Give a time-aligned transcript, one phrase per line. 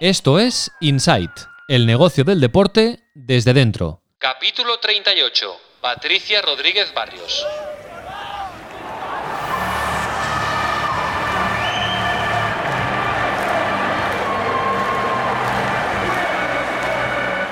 [0.00, 1.32] Esto es Insight,
[1.66, 4.00] el negocio del deporte desde dentro.
[4.18, 5.56] Capítulo 38.
[5.80, 7.44] Patricia Rodríguez Barrios.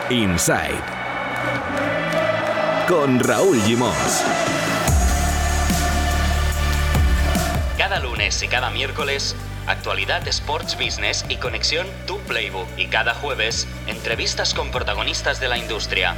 [0.09, 0.85] Inside
[2.87, 4.23] con Raúl Gimos.
[7.77, 9.35] Cada lunes y cada miércoles,
[9.67, 12.67] actualidad Sports Business y conexión Tu Playbook.
[12.77, 16.15] Y cada jueves, entrevistas con protagonistas de la industria.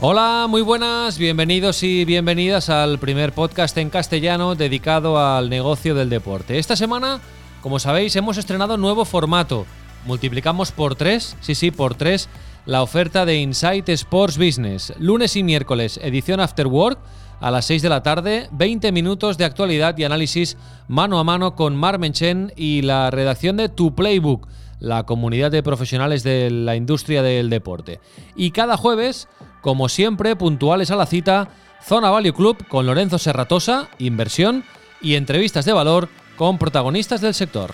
[0.00, 6.10] Hola, muy buenas, bienvenidos y bienvenidas al primer podcast en castellano dedicado al negocio del
[6.10, 6.58] deporte.
[6.58, 7.20] Esta semana,
[7.62, 9.66] como sabéis, hemos estrenado nuevo formato.
[10.04, 12.28] Multiplicamos por tres, sí, sí, por tres,
[12.66, 14.92] la oferta de Insight Sports Business.
[14.98, 16.98] Lunes y miércoles, edición After Work,
[17.44, 20.56] a las 6 de la tarde, 20 minutos de actualidad y análisis
[20.88, 24.48] mano a mano con Mar Menchen y la redacción de Tu Playbook,
[24.80, 28.00] la comunidad de profesionales de la industria del deporte.
[28.34, 29.28] Y cada jueves,
[29.60, 31.50] como siempre, puntuales a la cita,
[31.82, 34.64] Zona Value Club con Lorenzo Serratosa, inversión
[35.02, 37.72] y entrevistas de valor con protagonistas del sector.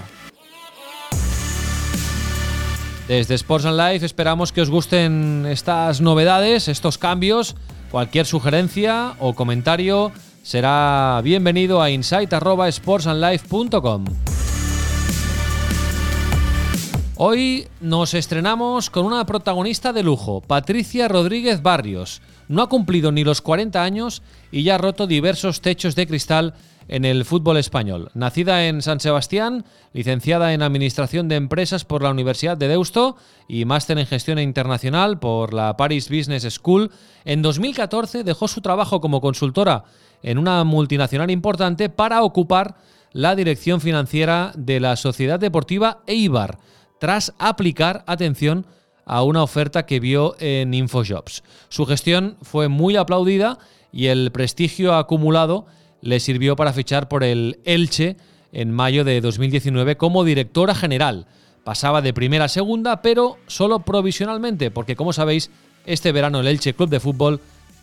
[3.07, 7.55] Desde Sports and Life esperamos que os gusten estas novedades, estos cambios.
[7.91, 14.05] Cualquier sugerencia o comentario será bienvenido a insight.sportsandlife.com.
[17.17, 22.23] Hoy nos estrenamos con una protagonista de lujo, Patricia Rodríguez Barrios.
[22.49, 26.55] No ha cumplido ni los 40 años y ya ha roto diversos techos de cristal
[26.91, 28.11] en el fútbol español.
[28.15, 33.65] Nacida en San Sebastián, licenciada en Administración de Empresas por la Universidad de Deusto y
[33.65, 36.91] máster en Gestión Internacional por la Paris Business School,
[37.25, 39.85] en 2014 dejó su trabajo como consultora
[40.25, 42.75] en una multinacional importante para ocupar
[43.13, 46.59] la dirección financiera de la Sociedad Deportiva Eibar
[46.99, 48.67] tras aplicar, atención,
[49.07, 51.45] a una oferta que vio en Infojobs.
[51.69, 53.59] Su gestión fue muy aplaudida
[53.93, 55.67] y el prestigio acumulado
[56.03, 58.17] le sirvió para fichar por el Elche
[58.53, 61.27] en mayo de 2019 como directora general.
[61.65, 65.51] Pasaba de primera a segunda, pero solo provisionalmente, porque como sabéis,
[65.87, 67.41] este verano el Elche Club de Fútbol,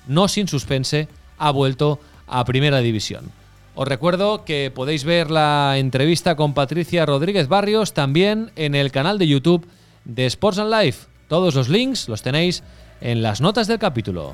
[0.08, 1.08] no sin suspense,
[1.38, 3.32] ha vuelto a primera división.
[3.76, 9.20] Os recuerdo que podéis ver la entrevista con Patricia Rodríguez Barrios también en el canal
[9.20, 9.68] de YouTube
[10.04, 11.06] de Sports and Life.
[11.28, 12.64] Todos los links los tenéis
[13.02, 14.34] en las notas del capítulo.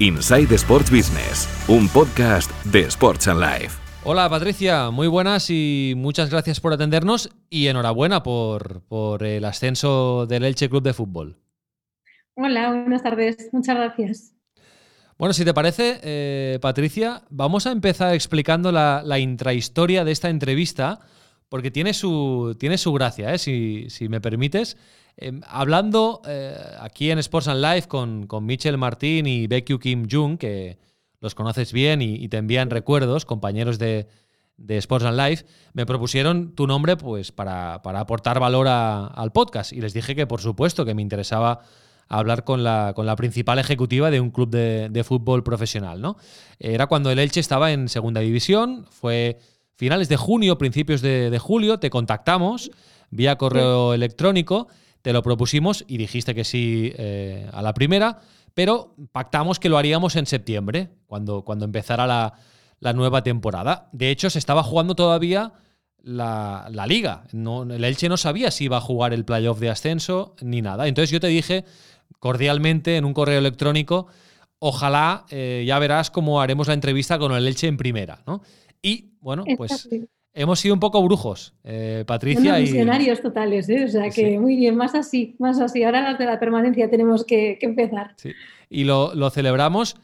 [0.00, 3.80] Inside Sports Business, un podcast de Sports and Life.
[4.04, 10.26] Hola Patricia, muy buenas y muchas gracias por atendernos y enhorabuena por, por el ascenso
[10.26, 11.36] del Elche Club de Fútbol.
[12.36, 14.34] Hola, buenas tardes, muchas gracias.
[15.18, 21.00] Bueno, si te parece, eh, Patricia, vamos a empezar explicando la, intrahistoria de esta entrevista,
[21.48, 24.76] porque tiene su, tiene su gracia, eh, si, me permites.
[25.20, 30.06] Em, hablando eh, aquí en Sports and Life con, con Michel Martín y Baekyu Kim
[30.08, 30.78] Jung, que
[31.20, 34.06] los conoces bien y, te envían recuerdos, compañeros de,
[34.68, 39.72] Sports and Life, me propusieron tu nombre pues, para, aportar valor al podcast.
[39.72, 41.62] Y les dije que, por supuesto, que me interesaba
[42.06, 46.00] hablar con la, con la principal ejecutiva de un club de, fútbol profesional.
[46.00, 46.16] ¿no?
[46.60, 49.38] Era cuando el Elche estaba en segunda división, fue
[49.74, 52.70] finales de junio, principios de, julio, te contactamos
[53.10, 54.68] vía correo electrónico,
[55.02, 58.20] te lo propusimos y dijiste que sí eh, a la primera,
[58.54, 62.34] pero pactamos que lo haríamos en septiembre, cuando, cuando empezara la,
[62.80, 63.88] la nueva temporada.
[63.92, 65.52] De hecho, se estaba jugando todavía
[66.02, 67.24] la, la, liga.
[67.32, 70.88] No, el Elche no sabía si iba a jugar el playoff de ascenso ni nada.
[70.88, 71.64] Entonces yo te dije,
[72.18, 74.06] cordialmente en un correo electrónico,
[74.58, 78.42] ojalá eh, ya verás cómo haremos la entrevista con el Elche en primera, ¿no?
[78.82, 79.88] Y bueno, pues
[80.38, 82.60] hemos sido un poco brujos, eh, Patricia.
[82.60, 83.16] y...
[83.20, 83.84] totales, ¿eh?
[83.84, 85.82] O sea que muy bien, más así, más así.
[85.82, 88.14] Ahora las de la permanencia tenemos que, empezar.
[88.16, 88.32] Sí.
[88.70, 89.96] Y lo, celebramos.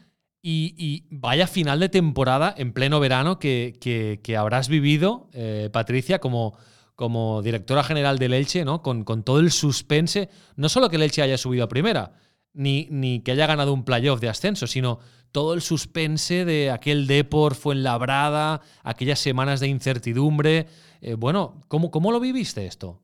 [0.47, 6.55] Y, vaya final de temporada en pleno verano que, habrás vivido, eh, Patricia, como
[6.95, 8.81] como directora general del Elche, ¿no?
[8.81, 12.13] Con, todo el suspense, no solo que el Elche haya subido a primera,
[12.55, 14.99] ni, ni que haya ganado un playoff de ascenso, sino
[15.31, 20.67] todo el suspense de aquel Depor labrada, aquellas semanas de incertidumbre.
[21.01, 23.01] Eh, bueno, ¿cómo, ¿cómo lo viviste esto?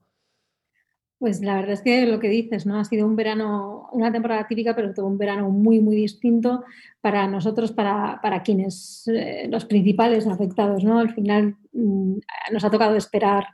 [1.20, 2.80] Pues la verdad es que lo que dices, ¿no?
[2.80, 6.64] Ha sido un verano, una temporada típica, pero todo un verano muy, muy distinto
[7.00, 11.00] para nosotros, para, para quienes, eh, los principales afectados, ¿no?
[11.00, 12.14] Al final mm,
[12.54, 13.46] nos ha tocado esperar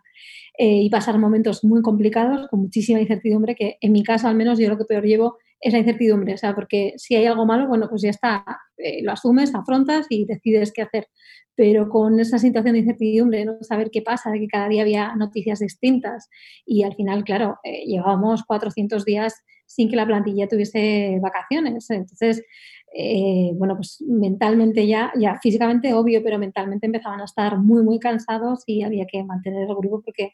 [0.58, 4.60] eh, y pasar momentos muy complicados, con muchísima incertidumbre, que en mi caso al menos
[4.60, 7.68] yo lo que peor llevo es la incertidumbre, o sea, porque si hay algo malo,
[7.68, 8.46] bueno, pues ya está,
[8.78, 11.08] eh, lo asumes, afrontas y decides qué hacer.
[11.56, 15.16] Pero con esa situación de incertidumbre, no saber qué pasa, de que cada día había
[15.16, 16.30] noticias distintas
[16.66, 19.34] y al final, claro, eh, llevábamos 400 días
[19.66, 21.90] sin que la plantilla tuviese vacaciones.
[21.90, 22.44] Entonces,
[22.94, 28.00] eh, bueno, pues mentalmente ya, ya físicamente obvio, pero mentalmente empezaban a estar muy, muy
[28.00, 30.34] cansados y había que mantener el grupo porque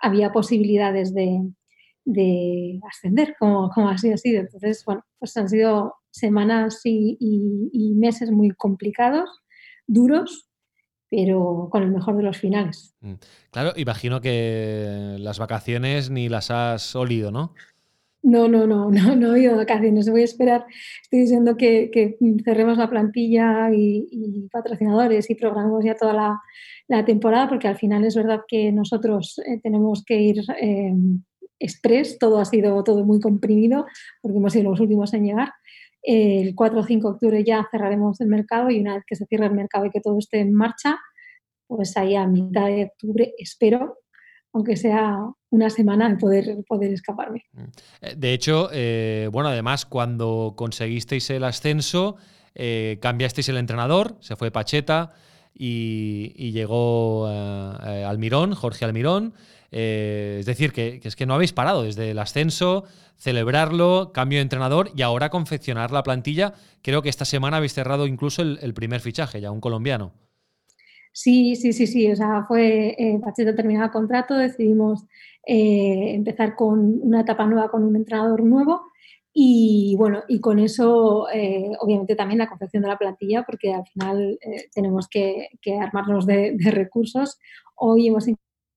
[0.00, 1.40] había posibilidades de,
[2.04, 4.40] de ascender, como, como así ha sido.
[4.40, 9.28] Entonces, bueno, pues han sido semanas y, y, meses muy complicados,
[9.86, 10.48] duros,
[11.10, 12.94] pero con el mejor de los finales.
[13.00, 13.14] Mm.
[13.50, 17.54] Claro, imagino que las vacaciones ni las has olido, ¿no?
[18.24, 20.10] No, no, no, no, no he ido de vacaciones.
[20.10, 20.64] Voy a esperar.
[21.02, 26.40] Estoy diciendo que, que cerremos la plantilla y, patrocinadores y programemos ya toda la,
[26.88, 30.94] la, temporada, porque al final es verdad que nosotros eh, tenemos que ir eh,
[31.64, 32.18] express.
[32.18, 33.86] Todo ha sido todo muy comprimido,
[34.20, 35.52] porque hemos sido los últimos en llegar.
[36.02, 39.26] El 4 o 5 de octubre ya cerraremos el mercado y una vez que se
[39.26, 40.98] cierre el mercado y que todo esté en marcha,
[41.66, 43.98] pues ahí a mitad de octubre espero
[44.54, 45.18] aunque sea
[45.50, 47.44] una semana, de poder, poder escaparme.
[47.52, 47.62] Mm.
[48.00, 52.16] Eh, de hecho, eh, bueno, además, cuando conseguisteis el ascenso,
[52.54, 55.12] eh, cambiasteis el entrenador, se fue Pacheta
[55.52, 59.34] y, llegó Almirón, Jorge Almirón.
[59.70, 62.84] Es decir, que, es que no habéis parado desde el ascenso,
[63.16, 66.54] celebrarlo, cambio de entrenador y ahora confeccionar la plantilla.
[66.82, 70.12] Creo que esta semana habéis cerrado incluso el primer fichaje, ya un colombiano.
[71.14, 72.10] Sí, sí, sí, sí.
[72.10, 75.04] O sea, fue eh, Pacheta terminaba el contrato, decidimos
[75.46, 78.82] eh, empezar con una etapa nueva con un entrenador nuevo
[79.32, 83.86] y bueno, y con eso eh, obviamente también la confección de la plantilla porque al
[83.86, 85.50] final eh, tenemos que,
[85.80, 87.38] armarnos de, recursos.
[87.76, 88.26] Hoy hemos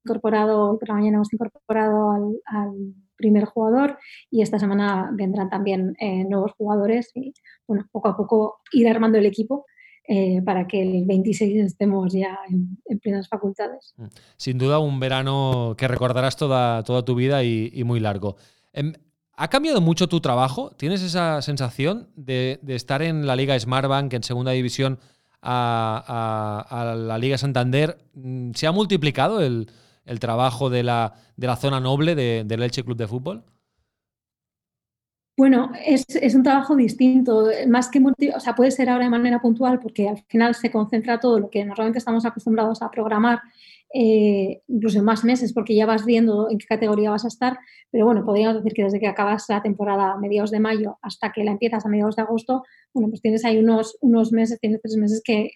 [0.07, 2.11] incorporado, hoy por la mañana hemos incorporado
[2.45, 3.97] al, primer jugador
[4.29, 5.95] y esta semana vendrán también
[6.29, 7.33] nuevos jugadores y
[7.67, 9.65] bueno, poco a poco ir armando el equipo
[10.09, 13.93] eh, para que el 26 estemos ya en, plenas facultades.
[13.97, 14.05] Mm.
[14.37, 18.37] Sin duda, un verano que recordarás toda, toda tu vida y, muy largo.
[18.71, 18.93] Em,
[19.35, 20.71] ¿Ha cambiado mucho tu trabajo?
[20.77, 24.97] ¿Tienes esa sensación de, estar en la Liga Smartbank, en segunda división,
[25.41, 27.97] a, la Liga Santander?
[28.13, 29.69] Mm, ¿Se ha multiplicado el,
[30.19, 33.43] trabajo de la, de la, zona noble del Elche Club de Fútbol?
[35.37, 38.01] Bueno, es, un trabajo distinto, más que
[38.35, 41.51] o sea, puede ser ahora de manera puntual porque al final se concentra todo lo
[41.51, 43.41] que normalmente estamos acostumbrados a programar,
[43.93, 47.59] eh, incluso más meses, porque ya vas viendo en qué categoría vas a estar,
[47.91, 51.31] pero bueno, podríamos decir que desde que acabas la temporada a mediados de mayo hasta
[51.31, 54.81] que la empiezas a mediados de agosto, bueno, pues tienes ahí unos, unos meses, tienes
[54.81, 55.51] tres meses que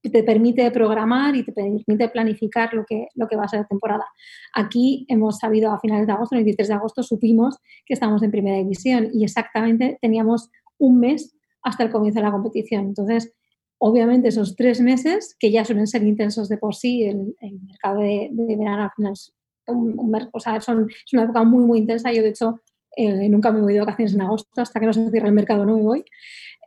[0.00, 3.66] te permite programar y te permite planificar lo que, lo que va a ser la
[3.66, 4.06] temporada.
[4.54, 8.30] Aquí hemos sabido a finales de agosto, el 23 de agosto, supimos que estamos en
[8.30, 12.86] primera división y exactamente teníamos un mes hasta el comienzo de la competición.
[12.86, 13.32] Entonces,
[13.78, 17.34] obviamente esos tres meses, que ya suelen ser intensos de por sí, el,
[17.66, 19.32] mercado de, verano al final es,
[20.64, 22.12] son, es una época muy, muy intensa.
[22.12, 22.60] Yo, de hecho,
[22.96, 25.64] eh, nunca me voy de vacaciones en agosto, hasta que no se cierre el mercado
[25.64, 26.04] no me voy.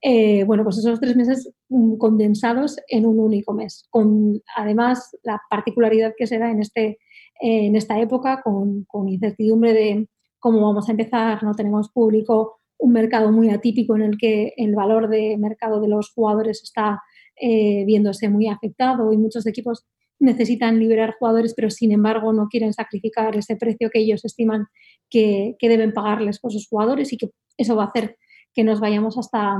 [0.01, 5.41] Eh, bueno, pues esos tres meses mm, condensados en un único mes, con además la
[5.49, 6.99] particularidad que se da en, este,
[7.39, 10.07] en esta época, con, incertidumbre de
[10.39, 14.75] cómo vamos a empezar, no tenemos público, un mercado muy atípico en el que el
[14.75, 17.01] valor de mercado de los jugadores está
[17.39, 19.85] eh, viéndose muy afectado y muchos equipos
[20.19, 24.67] necesitan liberar jugadores, pero sin embargo no quieren sacrificar ese precio que ellos estiman
[25.09, 28.17] que, deben pagarles por sus jugadores y que eso va a hacer
[28.53, 29.57] que nos vayamos hasta,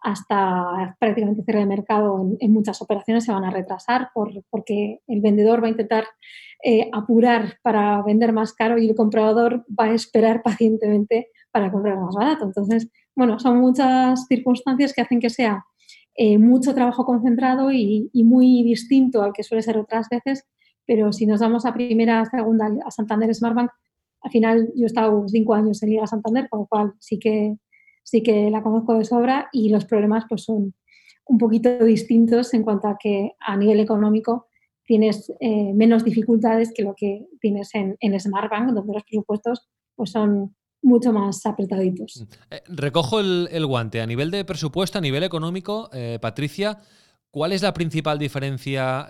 [0.00, 5.20] hasta prácticamente cierre de mercado en, muchas operaciones se van a retrasar por, porque el
[5.20, 6.04] vendedor va a intentar
[6.62, 11.98] eh, apurar para vender más caro y el comprador va a esperar pacientemente para comprar
[11.98, 12.44] más barato.
[12.44, 15.64] Entonces, bueno, son muchas circunstancias que hacen que sea
[16.20, 20.44] eh, mucho trabajo concentrado y, muy distinto al que suele ser otras veces,
[20.84, 23.70] pero si nos damos a primera, segunda, a Santander Smartbank,
[24.28, 27.56] al final yo he estado cinco años en Liga Santander, con lo cual sí que
[28.02, 30.74] sí que la conozco de sobra y los problemas pues son
[31.26, 34.46] un poquito distintos en cuanto a que a nivel económico
[34.84, 40.10] tienes eh, menos dificultades que lo que tienes en, en Smartbank, donde los presupuestos pues
[40.10, 42.20] son mucho más apretaditos.
[42.20, 42.54] Mm.
[42.54, 44.00] Eh, recojo el, guante.
[44.00, 46.80] A nivel de presupuesto, a nivel económico, eh, Patricia,
[47.30, 49.06] ¿cuál es la principal diferencia,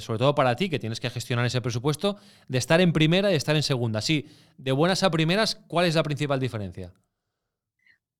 [0.00, 2.16] sobre todo para ti, que tienes que gestionar ese presupuesto,
[2.48, 4.00] de estar en primera y estar en segunda?
[4.00, 4.26] Sí,
[4.58, 6.92] de buenas a primeras, ¿cuál es la principal diferencia?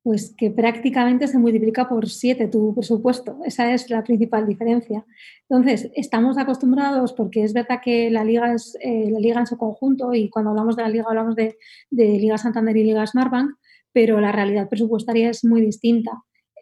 [0.03, 3.39] pues que prácticamente se multiplica por siete tu presupuesto.
[3.45, 5.05] Esa es la principal diferencia.
[5.49, 9.57] Entonces, estamos acostumbrados, porque es verdad que la liga es eh, la liga en su
[9.57, 11.57] conjunto, y cuando hablamos de la liga hablamos de,
[11.91, 13.53] Liga Santander y Liga Smartbank,
[13.93, 16.11] pero la realidad presupuestaria es muy distinta.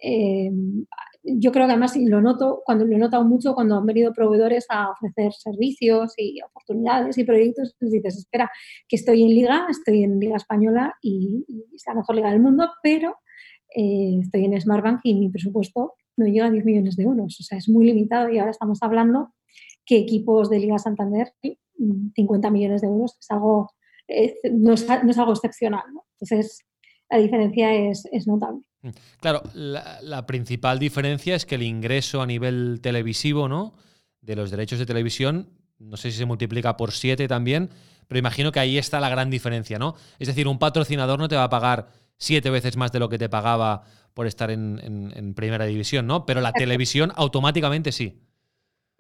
[0.03, 0.51] Eh,
[1.23, 4.67] yo creo que además lo noto, cuando lo he notado mucho cuando han venido proveedores
[4.71, 8.51] a ofrecer servicios y oportunidades y proyectos, pues dices, espera,
[8.89, 12.71] que estoy en liga, estoy en liga española y, es la mejor liga del mundo,
[12.83, 13.17] pero
[13.75, 17.43] eh, estoy en Smartbank y mi presupuesto no llega a 10 millones de euros, o
[17.43, 19.33] sea, es muy limitado y ahora estamos hablando
[19.85, 21.33] que equipos de Liga Santander,
[22.15, 23.71] 50 millones de euros es algo,
[24.53, 25.85] no, es, algo excepcional,
[26.21, 26.65] Entonces,
[27.11, 28.63] la diferencia es, notable.
[28.83, 28.89] Mm.
[29.21, 33.75] Claro, la, principal diferencia es que el ingreso a nivel televisivo, ¿no?
[34.21, 37.71] De los derechos de televisión, no sé si se multiplica por siete también,
[38.07, 39.95] pero imagino que ahí está la gran diferencia, ¿no?
[40.19, 43.19] Es decir, un patrocinador no te va a pagar siete veces más de lo que
[43.19, 43.83] te pagaba
[44.15, 46.27] por estar en, primera división, ¿no?
[46.27, 48.21] Pero la televisión automáticamente sí.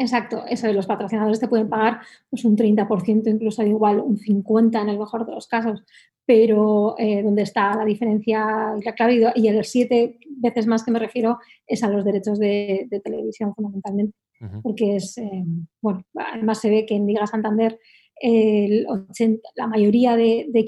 [0.00, 4.80] Exacto, eso de los patrocinadores te pueden pagar pues, un 30%, incluso igual un 50%
[4.80, 5.84] en el mejor de los casos,
[6.24, 10.90] pero eh, donde está la diferencia y la clave, y el siete veces más que
[10.90, 14.16] me refiero es a los derechos de, televisión fundamentalmente,
[14.62, 15.44] porque es, eh,
[15.82, 17.78] bueno, además se ve que en Liga Santander
[18.22, 20.64] la mayoría de, de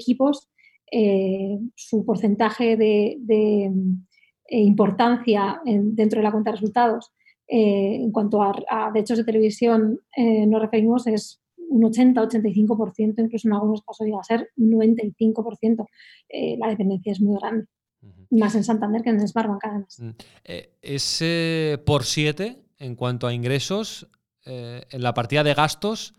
[0.91, 3.71] eh, su porcentaje de,
[4.47, 7.11] importancia dentro de la cuenta de resultados
[7.55, 13.53] eh, en cuanto a, derechos de televisión eh, nos referimos es un 80-85%, incluso en
[13.53, 15.85] algunos casos llega a ser un 95%.
[16.29, 17.67] Eh, la dependencia es muy grande.
[18.31, 19.99] Más en Santander que en Smartbank además.
[19.99, 20.09] Mm.
[20.81, 24.09] ese por 7 en cuanto a ingresos,
[24.45, 26.15] en la partida de gastos,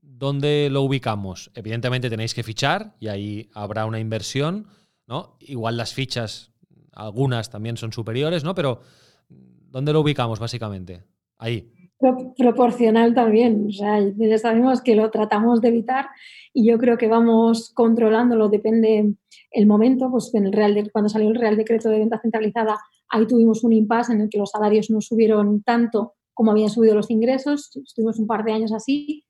[0.00, 1.52] ¿dónde lo ubicamos?
[1.54, 4.66] Evidentemente tenéis que fichar y ahí habrá una inversión,
[5.06, 5.36] ¿no?
[5.38, 6.50] Igual las fichas,
[6.90, 8.56] algunas también son superiores, ¿no?
[8.56, 8.80] Pero
[9.72, 11.02] ¿Dónde lo ubicamos básicamente?
[11.38, 11.66] Ahí.
[12.36, 13.68] proporcional también.
[13.68, 16.08] O sea, ya sabemos que lo tratamos de evitar
[16.52, 19.14] y yo creo que vamos controlándolo, depende
[19.50, 20.10] el momento.
[20.10, 23.72] Pues en el Real cuando salió el Real Decreto de Venta Centralizada, ahí tuvimos un
[23.72, 27.74] impasse en el que los salarios no subieron tanto como habían subido los ingresos.
[27.74, 29.24] Estuvimos un par de años así.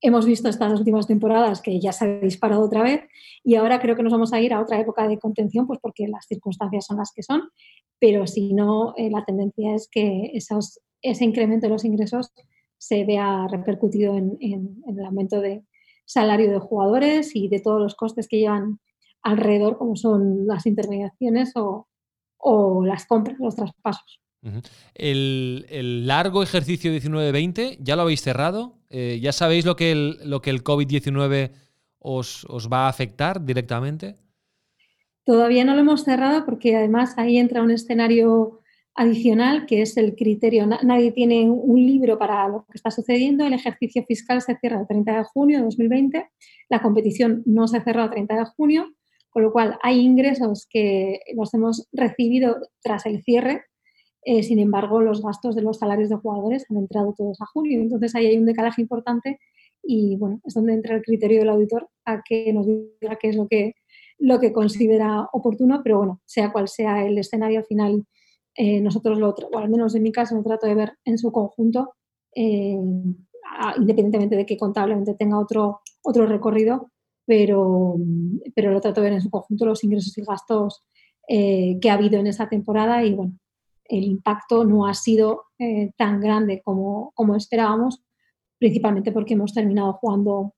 [0.00, 3.00] Hemos visto estas últimas temporadas que ya se ha disparado otra vez
[3.42, 6.06] y ahora creo que nos vamos a ir a otra época de contención, pues porque
[6.06, 7.50] las circunstancias son las que son
[7.98, 12.32] pero si no, eh, la tendencia es que esos, ese incremento de los ingresos
[12.78, 15.64] se vea repercutido en, el aumento de
[16.04, 18.78] salario de jugadores y de todos los costes que llevan
[19.22, 21.86] alrededor, como son las intermediaciones o,
[22.84, 24.20] las compras, los traspasos.
[24.94, 28.75] el, largo ejercicio 19-20, ¿ya lo habéis cerrado?
[28.90, 31.52] Eh, ¿Ya sabéis lo que el, lo que el COVID-19
[31.98, 34.16] os, os va a afectar directamente?
[35.24, 38.60] Todavía no lo hemos cerrado porque además ahí entra un escenario
[38.96, 40.66] adicional que es el criterio.
[40.66, 43.44] Nadie tiene un libro para lo que está sucediendo.
[43.44, 46.30] El ejercicio fiscal se cierra el 30 de junio de 2020.
[46.68, 48.94] La competición no se cerró el 30 de junio,
[49.28, 53.64] con lo cual hay ingresos que los hemos recibido tras el cierre.
[54.28, 57.80] Eh, sin embargo, los gastos de los salarios de jugadores han entrado todos a junio.
[57.80, 59.38] Entonces ahí hay un decalaje importante
[59.84, 63.36] y bueno, es donde entra el criterio del auditor a que nos diga qué es
[63.36, 63.74] lo que
[64.18, 68.04] lo que considera oportuno, pero bueno, sea cual sea el escenario, al final
[68.56, 71.30] eh, nosotros lo, o al menos en mi caso, lo trato de ver en su
[71.30, 71.92] conjunto,
[72.34, 72.76] eh,
[73.76, 76.90] independientemente de que contablemente tenga otro, otro recorrido,
[77.26, 77.96] pero,
[78.54, 80.82] pero lo trato de ver en su conjunto los ingresos y gastos
[81.28, 83.36] que ha habido en esa temporada y bueno,
[83.88, 85.44] el impacto no ha sido
[85.96, 88.02] tan grande como, como esperábamos,
[88.58, 90.54] principalmente porque hemos terminado jugando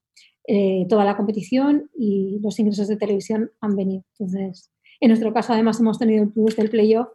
[0.46, 4.04] eh, toda la competición y los ingresos de televisión han venido.
[4.18, 7.08] Entonces, en nuestro caso además hemos tenido el plus del playoff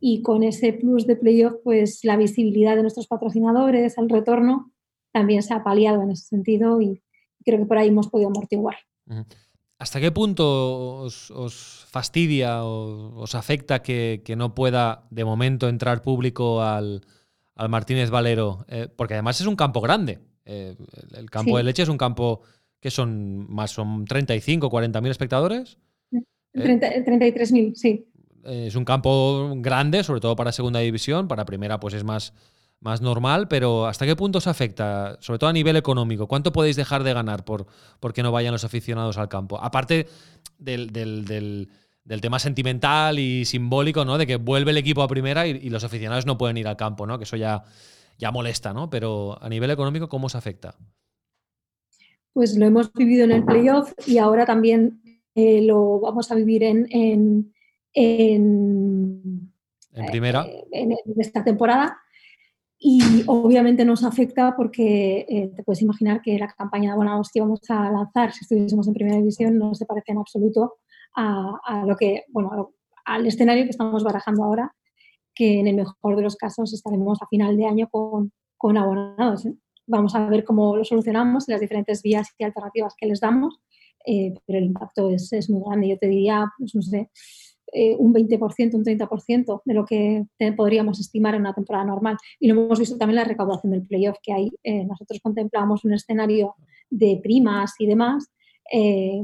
[0.00, 4.72] y con ese plus de playoff, pues la visibilidad de nuestros patrocinadores, el retorno,
[5.12, 7.02] también se ha paliado en ese sentido y
[7.44, 8.76] creo que por ahí hemos podido amortiguar.
[9.82, 16.62] ¿Hasta qué punto os, fastidia o os afecta que, no pueda de momento entrar público
[16.62, 17.02] al,
[17.68, 18.64] Martínez Valero?
[18.68, 20.20] Eh, porque además es un campo grande.
[20.44, 20.76] Eh,
[21.18, 22.42] el campo de leche es un campo
[22.78, 25.78] que son más, son 35, 40 mil espectadores.
[26.54, 28.06] 33.000, eh, sí.
[28.44, 32.34] Es un campo grande, sobre todo para segunda división, para primera pues es más,
[32.82, 35.16] más normal, pero ¿hasta qué punto se afecta?
[35.20, 36.26] Sobre todo a nivel económico.
[36.26, 37.66] ¿Cuánto podéis dejar de ganar por
[38.00, 39.58] porque no vayan los aficionados al campo?
[39.62, 40.06] Aparte
[40.58, 40.90] del,
[42.20, 44.18] tema sentimental y simbólico, ¿no?
[44.18, 47.06] De que vuelve el equipo a primera y, los aficionados no pueden ir al campo,
[47.06, 47.18] ¿no?
[47.18, 47.62] Que eso ya,
[48.18, 48.90] ya molesta, ¿no?
[48.90, 50.76] Pero a nivel económico, ¿cómo se afecta?
[52.32, 55.02] pues lo hemos vivido en el playoff y ahora también
[55.34, 57.52] eh, lo vamos a vivir en, en,
[57.92, 59.52] en,
[60.10, 60.46] primera.
[60.46, 61.98] Eh, en, esta temporada.
[62.84, 67.38] Y obviamente nos afecta porque eh, te puedes imaginar que la campaña de abonados que
[67.38, 70.78] íbamos a lanzar si estuviésemos en primera división no se parece en absoluto
[71.14, 72.72] a, lo que, bueno,
[73.04, 74.74] al escenario que estamos barajando ahora,
[75.32, 79.46] que en el mejor de los casos estaremos a final de año con, con abonados.
[79.86, 83.60] Vamos a ver cómo lo solucionamos las diferentes vías y alternativas que les damos,
[84.04, 85.88] eh, pero el impacto es, es, muy grande.
[85.88, 87.10] Yo te diría, pues no sé,
[87.72, 90.24] eh, un 20%, un 30% de lo que
[90.56, 92.16] podríamos estimar en una temporada normal.
[92.38, 94.50] Y lo hemos visto también en la recaudación del playoff que hay.
[94.86, 96.54] nosotros contemplamos un escenario
[96.90, 98.30] de primas y demás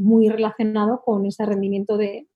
[0.00, 2.26] muy relacionado con ese rendimiento de,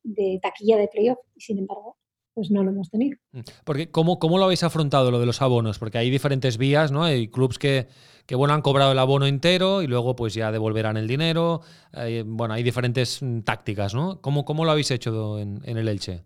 [0.43, 1.19] taquilla de playoff.
[1.35, 1.97] Y sin embargo,
[2.35, 3.17] pues no lo hemos tenido.
[3.33, 3.41] Mm.
[3.65, 5.79] Porque, ¿cómo, ¿Cómo lo habéis afrontado lo de los abonos?
[5.79, 7.05] Porque hay diferentes vías, ¿no?
[7.05, 7.89] Hay clubs que,
[8.27, 11.63] que bueno, han cobrado el abono entero y luego pues ya devolverán el dinero.
[12.27, 14.21] bueno, hay diferentes mm, tácticas, ¿no?
[14.21, 16.23] ¿Cómo, cómo lo habéis hecho en, el Elche?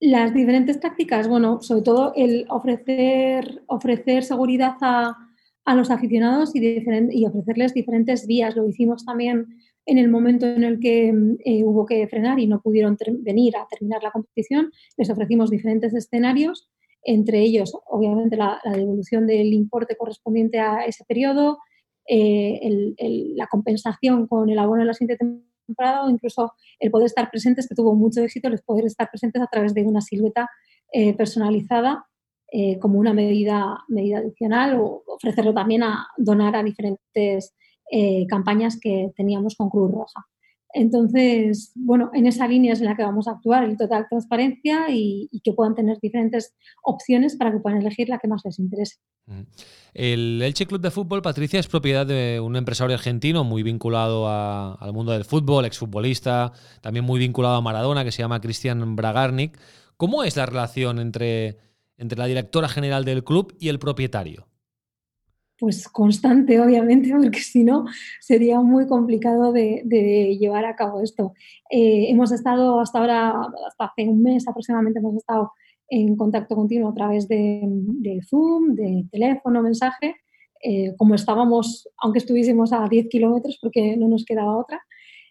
[0.00, 5.16] Las diferentes tácticas, bueno, sobre todo el ofrecer, ofrecer seguridad a,
[5.64, 6.60] a los aficionados y,
[7.10, 8.56] y ofrecerles diferentes vías.
[8.56, 9.46] Lo hicimos también
[9.86, 11.08] en el momento en el que
[11.44, 15.94] eh, hubo que frenar y no pudieron venir a terminar la competición, les ofrecimos diferentes
[15.94, 16.68] escenarios,
[17.02, 21.58] entre ellos, obviamente, la, devolución del importe correspondiente a ese periodo,
[22.06, 22.94] eh,
[23.36, 25.24] la compensación con el abono de la siguiente
[25.66, 29.40] temporada o incluso el poder estar presentes, que tuvo mucho éxito, el poder estar presentes
[29.42, 30.48] a través de una silueta
[30.92, 32.06] eh, personalizada
[32.80, 37.54] como una medida, medida adicional o ofrecerlo también a donar a diferentes
[37.92, 40.24] eh, campañas que teníamos con Cruz Roja.
[40.72, 44.86] Entonces, bueno, en esa línea es en la que vamos a actuar, el total transparencia
[44.88, 48.96] y, que puedan tener diferentes opciones para que puedan elegir la que más les interese.
[49.94, 54.92] El Elche Club de Fútbol, Patricia, es propiedad de un empresario argentino muy vinculado al
[54.92, 59.58] mundo del fútbol, exfutbolista, también muy vinculado a Maradona, que se llama Cristian Bragarnik.
[59.96, 61.58] ¿Cómo es la relación entre,
[61.96, 64.49] entre la directora general del club y el propietario?
[65.60, 67.84] Pues constante, obviamente, porque si no
[68.18, 69.84] sería muy complicado de,
[70.40, 71.34] llevar a cabo esto.
[71.70, 73.34] Eh, hemos estado hasta ahora,
[73.68, 75.52] hasta hace un mes aproximadamente, hemos estado
[75.88, 77.60] en contacto continuo a través de,
[78.28, 80.16] Zoom, de teléfono, mensaje,
[80.62, 84.80] eh, como estábamos, aunque estuviésemos a 10 kilómetros, porque no nos quedaba otra,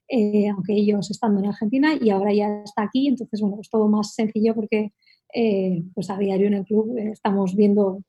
[0.09, 3.87] eh, aunque ellos estando en Argentina y ahora ya está aquí, entonces, bueno, es todo
[3.87, 4.91] más sencillo porque
[5.93, 8.01] pues a diario en el club estamos viendo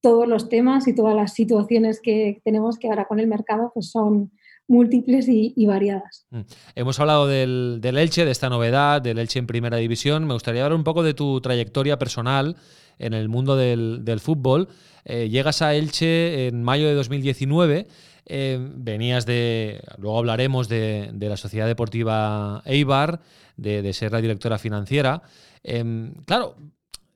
[0.00, 3.90] todos los temas y todas las situaciones que tenemos que ahora con el mercado pues
[3.90, 4.30] son
[4.68, 6.26] múltiples y, variadas.
[6.30, 6.40] Mm.
[6.74, 10.26] Hemos hablado del, Elche, de esta novedad, del Elche en primera división.
[10.26, 12.56] Me gustaría hablar un poco de tu trayectoria personal
[12.98, 14.68] en el mundo del, fútbol.
[15.04, 17.86] Eh, llegas a Elche en mayo de 2019.
[18.26, 23.22] Eh, venías de, luego hablaremos de, la Sociedad Deportiva Eibar,
[23.56, 25.22] de, ser la directora financiera.
[25.62, 26.56] Em, claro,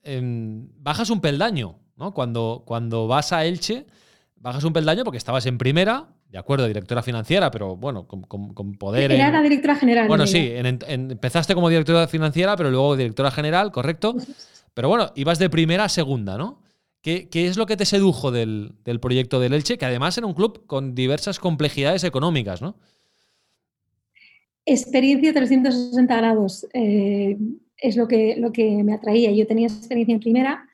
[0.03, 3.87] em, bajas un peldaño cuando, cuando vas a Elche,
[4.37, 9.12] bajas un peldaño porque estabas en primera, de acuerdo, directora financiera, pero bueno, con, poder.
[9.12, 10.09] Era la directora general.
[10.09, 14.17] Bueno, sí, empezaste como directora financiera, pero luego directora general, correcto.
[14.75, 16.61] Pero bueno, ibas de primera a segunda, ¿no?
[17.03, 19.77] ¿Qué, es lo que te sedujo del, proyecto del Elche?
[19.77, 22.77] Que además era un club con diversas complejidades económicas, ¿no?
[24.65, 27.37] Experiencia 360 grados eh,
[27.77, 29.33] es lo que, lo que me atraía.
[29.33, 30.69] Yo tenía experiencia en primera,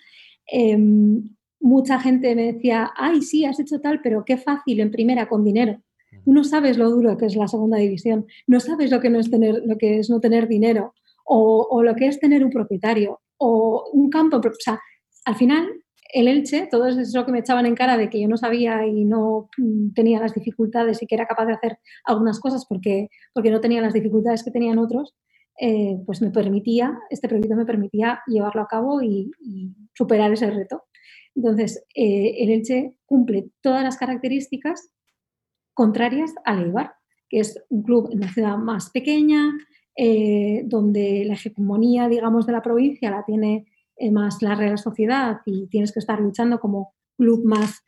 [0.51, 5.29] Em, mucha gente me decía, ay, sí, has hecho tal, pero qué fácil en primera
[5.29, 5.81] con dinero.
[6.25, 9.19] Tú no sabes lo duro que es la segunda división, no sabes lo que, no
[9.19, 13.21] es, tener, lo que es no tener dinero o, lo que es tener un propietario
[13.37, 14.39] o un campo.
[14.39, 14.81] O sea,
[15.27, 15.69] al final,
[16.15, 19.05] el Elche, todo eso que me echaban en cara de que yo no sabía y
[19.05, 23.51] no mm, tenía las dificultades y que era capaz de hacer algunas cosas porque, porque
[23.51, 25.15] no tenía las dificultades que tenían otros,
[25.61, 29.33] eh, pues me permitía, este proyecto me permitía llevarlo a cabo y,
[29.93, 30.85] superar ese reto.
[31.35, 34.93] Entonces, eh, el Elche cumple todas las características
[35.75, 36.93] contrarias al Eibar,
[37.29, 39.53] que es un club en una ciudad más pequeña,
[39.97, 43.67] eh, donde la hegemonía, digamos, de la provincia la tiene
[44.13, 47.83] más la Real Sociedad y tienes que estar luchando como club más,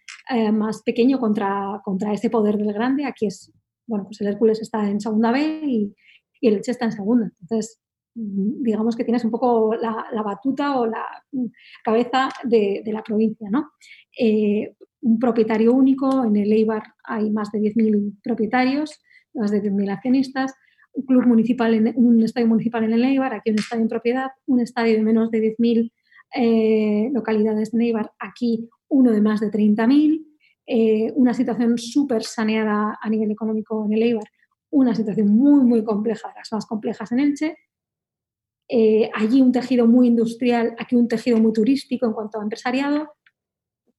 [0.53, 3.05] más pequeño contra, contra ese poder del grande.
[3.05, 3.53] Aquí es,
[3.87, 5.95] bueno, pues el Hércules está en segunda B y,
[6.41, 7.31] y el Elche está en segunda.
[7.41, 7.81] Entonces,
[8.15, 11.47] mm, digamos que tienes un poco la, batuta o la mm,
[11.85, 13.71] cabeza de, la provincia, ¿no?
[14.19, 19.01] Eh, un propietario único, en el Eibar hay más de 10.000 propietarios,
[19.35, 20.55] más de 10.000 accionistas,
[20.93, 24.61] un club municipal, un estadio municipal en el Eibar, aquí un estadio en propiedad, un
[24.61, 25.93] estadio de menos de 10.000
[26.35, 30.27] eh, localidades en Eibar, aquí uno de más de 30.000,
[30.67, 34.29] eh, una situación súper saneada a nivel económico en el Eibar,
[34.71, 37.57] una situación muy, muy compleja, las más complejas en Elche.
[38.69, 43.15] Eh, allí un tejido muy industrial, aquí un tejido muy turístico en cuanto a empresariado.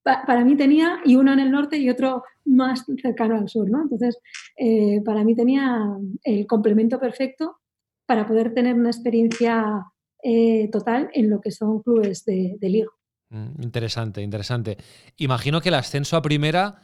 [0.03, 3.83] para mí tenía, y uno en el norte y otro más cercano al sur, ¿no?
[3.83, 4.17] Entonces,
[4.57, 5.85] eh, para mí tenía
[6.23, 7.57] el complemento perfecto
[8.05, 9.85] para poder tener una experiencia
[10.23, 12.89] eh, total en lo que son clubes de, liga.
[13.29, 14.77] Mm, interesante, interesante.
[15.17, 16.81] Imagino que el ascenso a primera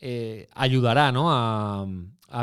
[0.00, 1.30] eh, ayudará ¿no?
[1.30, 1.86] a,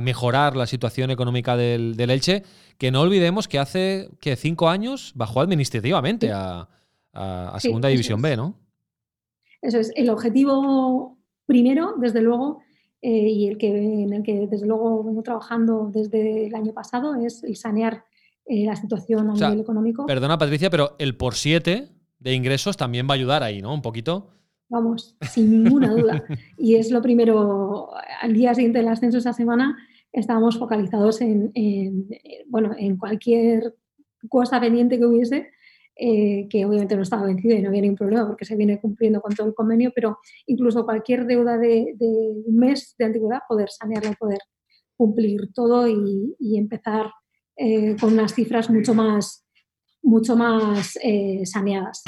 [0.01, 2.43] mejorar la situación económica del, Elche,
[2.77, 6.69] que no olvidemos que hace que cinco años bajó administrativamente a,
[7.59, 8.59] Segunda División B, ¿no?
[9.61, 12.61] Eso es el objetivo primero, desde luego,
[13.01, 17.15] eh, y el que, en el que desde luego vengo trabajando desde el año pasado,
[17.15, 18.03] es el sanear
[18.45, 20.05] eh, la situación a nivel económico.
[20.05, 23.73] Perdona, Patricia, pero el por siete de ingresos también va a ayudar ahí, ¿no?
[23.73, 24.29] Un poquito.
[24.69, 26.23] Vamos, sin ninguna duda.
[26.57, 27.89] Y es lo primero,
[28.21, 29.77] al día siguiente del ascenso esa semana,
[30.11, 32.07] estábamos focalizados en, en
[32.47, 33.75] bueno, en cualquier
[34.29, 35.51] cosa pendiente que hubiese
[35.97, 39.21] eh, que obviamente no estaba vencida y no había ningún problema porque se viene cumpliendo
[39.21, 41.95] con todo el convenio, pero incluso cualquier deuda de,
[42.45, 44.39] un mes de antigüedad, poder sanearla, poder
[44.97, 47.11] cumplir todo y, empezar
[47.55, 49.45] eh, con unas cifras mucho más,
[50.03, 52.03] mucho más eh, saneadas.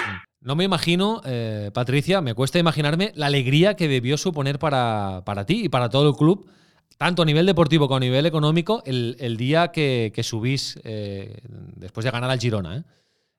[0.47, 1.21] No me imagino,
[1.73, 6.15] Patricia, me cuesta imaginarme la alegría que debió suponer para, ti y para todo el
[6.15, 6.49] club
[6.97, 10.79] tanto a nivel deportivo como a nivel económico, el, día que, subís
[11.75, 12.77] después de ganar al Girona.
[12.77, 12.83] ¿eh?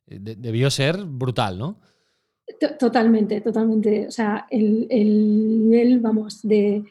[0.06, 1.80] debió ser brutal, ¿no?
[2.78, 4.06] Totalmente, totalmente.
[4.06, 6.84] O sea, el, nivel, vamos, de,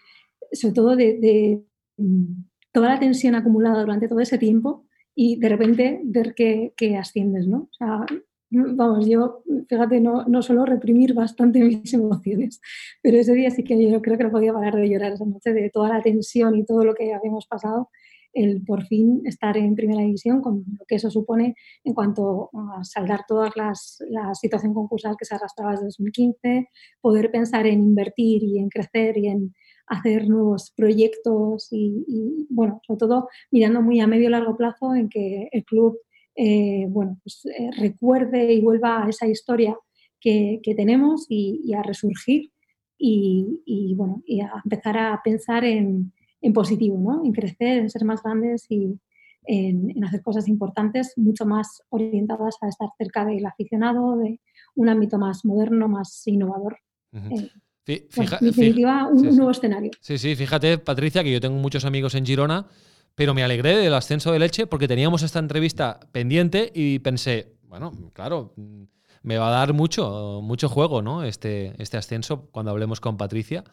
[0.51, 1.63] sobre todo de,
[1.97, 2.25] mm,
[2.71, 7.69] toda la tensión acumulada durante todo ese tiempo y de repente ver que, asciendes, ¿no?
[7.71, 8.05] O sea,
[8.49, 12.61] vamos, yo, fíjate, no, no suelo reprimir bastante mis emociones,
[13.01, 15.53] pero ese día sí que yo creo que no podía parar de llorar esa noche
[15.53, 17.89] de toda la tensión y todo lo que habíamos pasado
[18.33, 22.83] el por fin estar en primera división, con lo que eso supone en cuanto a
[22.83, 26.69] saldar todas las la situación concursal que se arrastraba desde 2015,
[27.01, 29.55] poder pensar en invertir y en crecer y en
[29.87, 35.09] hacer nuevos proyectos y, bueno, sobre todo mirando muy a medio y largo plazo en
[35.09, 35.97] que el club
[36.37, 39.75] eh, bueno, pues, eh, recuerde y vuelva a esa historia
[40.21, 42.51] que, tenemos y, a resurgir
[42.97, 47.25] y, y, bueno, y a empezar a pensar en, en positivo, ¿no?
[47.25, 48.99] en crecer, en ser más grandes y
[49.47, 54.39] en, hacer cosas importantes, mucho más orientadas a estar cerca del aficionado, de
[54.75, 56.77] un ámbito más moderno, más innovador.
[57.13, 57.49] Eh,
[57.87, 59.91] en definitiva, un, nuevo escenario.
[60.01, 62.67] Sí, sí, fíjate, Patricia, que yo tengo muchos amigos en Girona,
[63.17, 67.91] pero me alegré del ascenso de Leche porque teníamos esta entrevista pendiente y pensé, bueno,
[68.13, 68.53] claro,
[69.23, 71.23] me va a dar mucho, mucho juego, ¿no?
[71.23, 73.63] Este, este ascenso cuando hablemos con Patricia.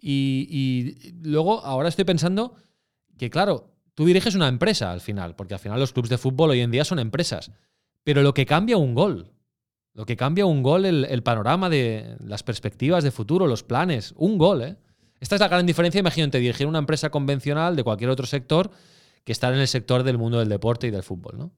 [0.00, 2.54] Y, luego, ahora estoy pensando
[3.18, 6.48] que, claro, tú diriges una empresa al final, porque al final los clubes de fútbol
[6.48, 7.52] hoy en día son empresas.
[8.04, 9.32] Pero lo que cambia un gol,
[9.92, 14.38] lo que cambia un gol, el, panorama de las perspectivas de futuro, los planes, un
[14.38, 14.76] gol, ¿eh?
[15.20, 18.70] Esta es la gran diferencia, imagínate, dirigir una empresa convencional de cualquier otro sector
[19.24, 21.52] que estar en el sector del mundo del deporte y del fútbol, ¿no?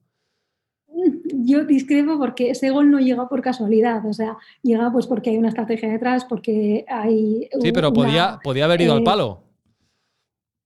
[1.43, 5.37] yo discrepo porque ese gol no llega por casualidad, o sea, llega pues porque hay
[5.37, 7.49] una estrategia detrás, porque hay...
[7.61, 9.43] Sí, pero podía, podía haber ido al eh, palo.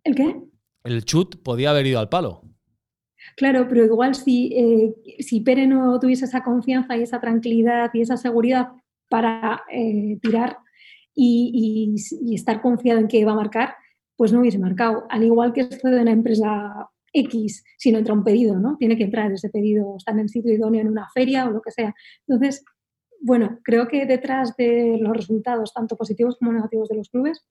[0.04, 0.36] ¿El qué?
[0.84, 2.42] El chut podía haber ido al palo.
[3.36, 8.02] Claro, pero igual si, eh, si Pere no tuviese esa confianza y esa tranquilidad y
[8.02, 8.70] esa seguridad
[9.10, 10.60] para eh, tirar
[11.15, 11.95] y,
[12.34, 13.75] estar confiado en que iba a marcar,
[14.15, 15.06] pues no hubiese marcado.
[15.10, 18.78] Al igual que esto de una empresa X si no entra un pedido, ¿no?
[18.78, 21.62] Tiene que entrar ese pedido, está en el sitio idóneo en una feria o lo
[21.62, 21.95] que sea.
[22.28, 22.63] Entonces,
[23.21, 27.45] bueno, creo que detrás de los resultados, tanto positivos como negativos de los clubes,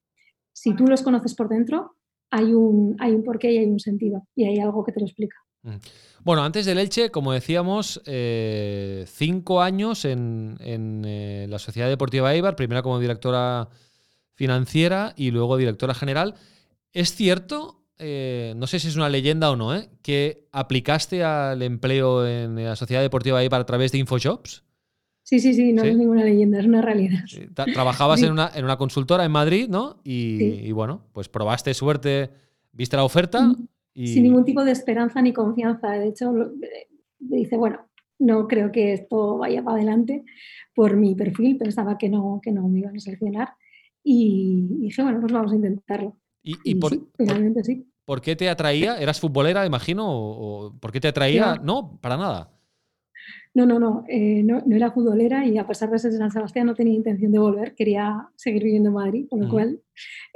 [0.52, 1.96] si tú los conoces por dentro,
[2.30, 5.06] hay un, hay un porqué y hay un sentido y hay algo que te lo
[5.06, 5.36] explica.
[5.64, 5.76] Mm.
[6.22, 12.56] Bueno, antes del Elche, como decíamos, eh, cinco años en, eh, la Sociedad Deportiva Eibar,
[12.56, 13.68] primero como directora
[14.32, 16.34] financiera y luego directora general.
[16.92, 19.72] ¿Es cierto eh, no sé si es una leyenda o no,
[20.02, 24.64] que aplicaste al empleo en la Sociedad Deportiva Eibar a través de InfoJobs.
[25.22, 27.24] Sí, sí, sí, no es ninguna leyenda, es una realidad.
[27.72, 30.00] Trabajabas en, una, en, una, consultora en Madrid, ¿no?
[30.04, 32.30] Y, bueno, pues probaste suerte,
[32.72, 33.54] viste la oferta.
[33.94, 34.08] Y...
[34.08, 35.92] Sin ningún tipo de esperanza ni confianza.
[35.92, 36.32] De hecho,
[37.18, 37.80] dice, bueno,
[38.18, 40.24] no creo que esto vaya para adelante
[40.74, 43.54] por mi perfil, pensaba que no, que no me iban a seleccionar.
[44.02, 46.16] Y dije, bueno, pues vamos a intentarlo.
[46.42, 46.92] ¿Y, por,
[47.62, 47.86] sí.
[48.04, 48.98] ¿Por qué te atraía?
[48.98, 50.04] ¿Eras futbolera, imagino?
[50.06, 51.56] ¿O por qué te atraía?
[51.62, 52.53] No, para nada.
[53.54, 56.32] No, no, no, eh, no, no, era futbolera y a pesar de ser de San
[56.32, 59.80] Sebastián no tenía intención de volver, quería seguir viviendo en Madrid, con lo cual,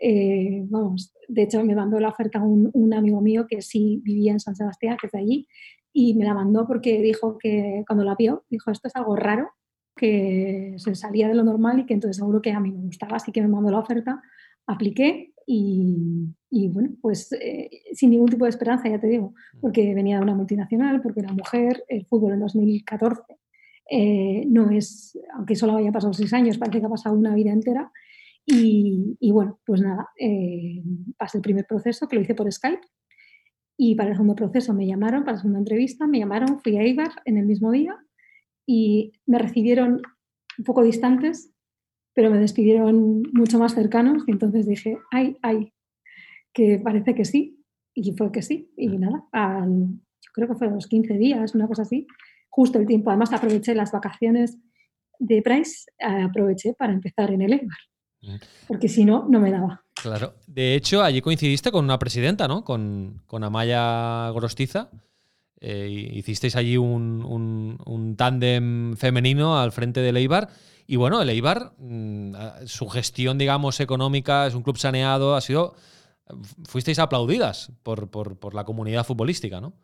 [0.00, 4.31] eh, vamos, de hecho me mandó la oferta un, un, amigo mío que sí vivía
[4.31, 5.48] en San Sebastián, que es de allí,
[5.92, 9.50] y me la mandó porque dijo que cuando la vio, dijo, esto es algo raro,
[9.96, 13.16] que se salía de lo normal y que entonces seguro que a mí me gustaba,
[13.16, 14.22] así que me mandó la oferta,
[14.66, 19.32] apliqué y, bueno, pues eh, sin ningún tipo de esperanza, ya te digo,
[19.62, 23.22] porque venía de una multinacional, porque era mujer, el fútbol en 2014
[23.90, 27.50] eh, no es, aunque solo haya pasado seis años, parece que ha pasado una vida
[27.50, 27.90] entera.
[28.44, 30.82] Y, bueno, pues nada, eh,
[31.16, 32.80] pasé el primer proceso que lo hice por Skype
[33.78, 36.82] y para el segundo proceso me llamaron, para la segunda entrevista, me llamaron, fui a
[36.82, 37.96] Eibar en el mismo día
[38.66, 40.02] y me recibieron
[40.58, 41.54] un poco distantes,
[42.18, 45.72] pero me despidieron mucho más cercanos y entonces dije, ay, ay,
[46.52, 47.64] que parece que sí.
[47.94, 48.72] Y fue que sí.
[48.76, 52.09] Y nada, yo creo que fue a los 15 días, una cosa así,
[52.48, 53.11] justo el tiempo.
[53.11, 54.59] Además, aproveché las vacaciones
[55.20, 57.78] de Price, aproveché para empezar en el Eibar.
[58.22, 58.35] Mm.
[58.66, 59.85] Porque si no, no me daba.
[59.94, 60.35] Claro.
[60.48, 62.64] De hecho, allí coincidiste con una presidenta, ¿no?
[62.64, 64.90] Con, Amaya Gorostiza.
[65.61, 70.48] Eh, hicisteis allí un, un, tándem femenino al frente del Eibar.
[70.90, 72.33] Y bueno, el Eibar, mm,
[72.64, 75.74] su gestión, digamos, económica, es un club saneado, ha sido.
[76.64, 79.74] Fuisteis aplaudidas por, por la comunidad futbolística, ¿no?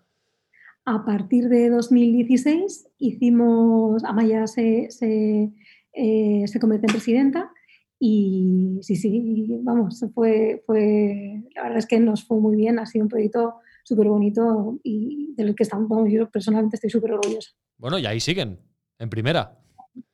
[0.87, 5.53] A partir de 2016 hicimos, Amaya se, se,
[5.93, 7.51] eh, se convirtió en presidenta
[7.99, 12.87] y sí, sí, vamos, fue, fue, la verdad es que nos fue muy bien, ha
[12.87, 17.53] sido un proyecto súper bonito y del que estamos, yo personalmente estoy súper orgullosa.
[17.79, 18.59] Bueno, y ahí siguen,
[18.99, 19.59] en primera.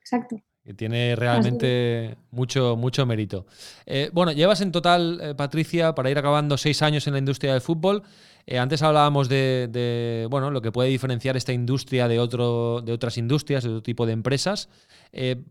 [0.01, 3.47] Exacto que tiene realmente mucho, mucho mérito.
[3.87, 7.53] Eh, bueno, llevas en total, eh, Patricia, para ir acabando seis años en la industria
[7.53, 8.03] del fútbol.
[8.47, 13.17] Eh, antes hablábamos de, bueno, lo que puede diferenciar esta industria de, otro, de otras
[13.17, 14.69] industrias, de otro tipo de empresas.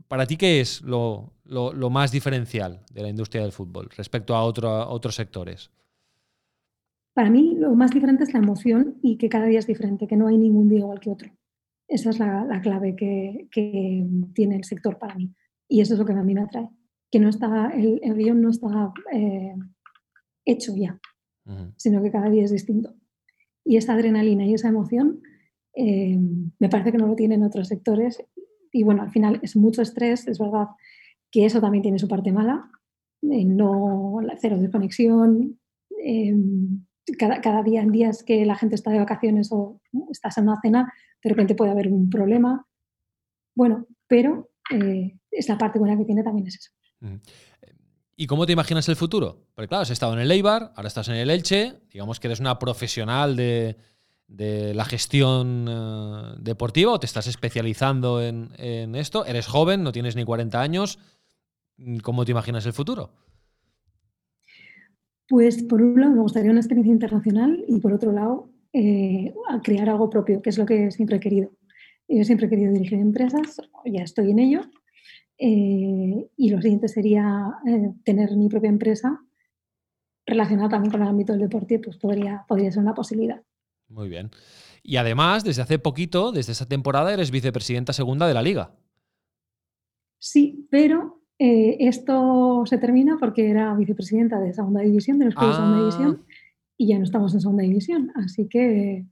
[0.07, 1.33] ¿Para ti qué es lo,
[1.89, 5.71] más diferencial de la industria del fútbol respecto a, a otros sectores?
[7.13, 10.15] Para mí lo más diferente es la emoción y que cada día es diferente, que
[10.15, 11.29] no hay ningún día igual que otro.
[11.89, 13.47] Esa es la, clave que,
[14.33, 15.33] tiene el sector para mí.
[15.67, 16.69] Y eso es lo que a mí me atrae.
[17.11, 19.55] Que no está, el, el guion no está eh,
[20.45, 20.99] hecho ya,
[21.77, 22.93] sino que cada día es distinto.
[23.65, 25.21] Y esa adrenalina y esa emoción
[25.75, 26.19] eh,
[26.59, 28.23] me parece que no lo tienen otros sectores.
[28.71, 30.67] Y bueno, al final es mucho estrés, es verdad
[31.31, 32.69] que eso también tiene su parte mala.
[33.23, 35.59] Eh, no, cero desconexión.
[37.17, 39.79] Cada, cada día en días que la gente está de vacaciones o
[40.11, 40.93] estás en una cena,
[41.23, 42.65] de repente puede haber un problema.
[43.55, 46.71] Bueno, pero eh, es parte buena que tiene también es eso.
[48.15, 49.47] ¿Y cómo te imaginas el futuro?
[49.55, 52.39] Porque claro, has estado en el Eibar, ahora estás en el Elche, digamos que eres
[52.39, 53.77] una profesional de,
[54.27, 60.15] la gestión eh, deportiva o te estás especializando en, en, esto, eres joven, no tienes
[60.15, 60.99] ni 40 años,
[62.03, 63.11] ¿cómo te imaginas el futuro?
[65.29, 69.61] Pues por un lado me gustaría una experiencia internacional y por otro lado eh, a
[69.61, 71.51] crear algo propio, que es lo que siempre he querido.
[72.07, 74.61] Yo siempre he querido dirigir empresas, ya estoy en ello.
[75.37, 79.21] Eh, y lo siguiente sería eh, tener mi propia empresa
[80.25, 83.41] relacionada también con el ámbito del deporte, pues podría, podría ser una posibilidad.
[83.87, 84.31] Muy bien.
[84.81, 88.75] Y además, desde hace poquito, desde esa temporada, eres vicepresidenta segunda de la liga.
[90.17, 95.61] Sí, pero esto se termina porque era vicepresidenta de segunda división, de los clubes de
[95.61, 96.33] segunda división, ah
[96.79, 98.11] y ya no estamos en segunda división.
[98.15, 99.05] Así que,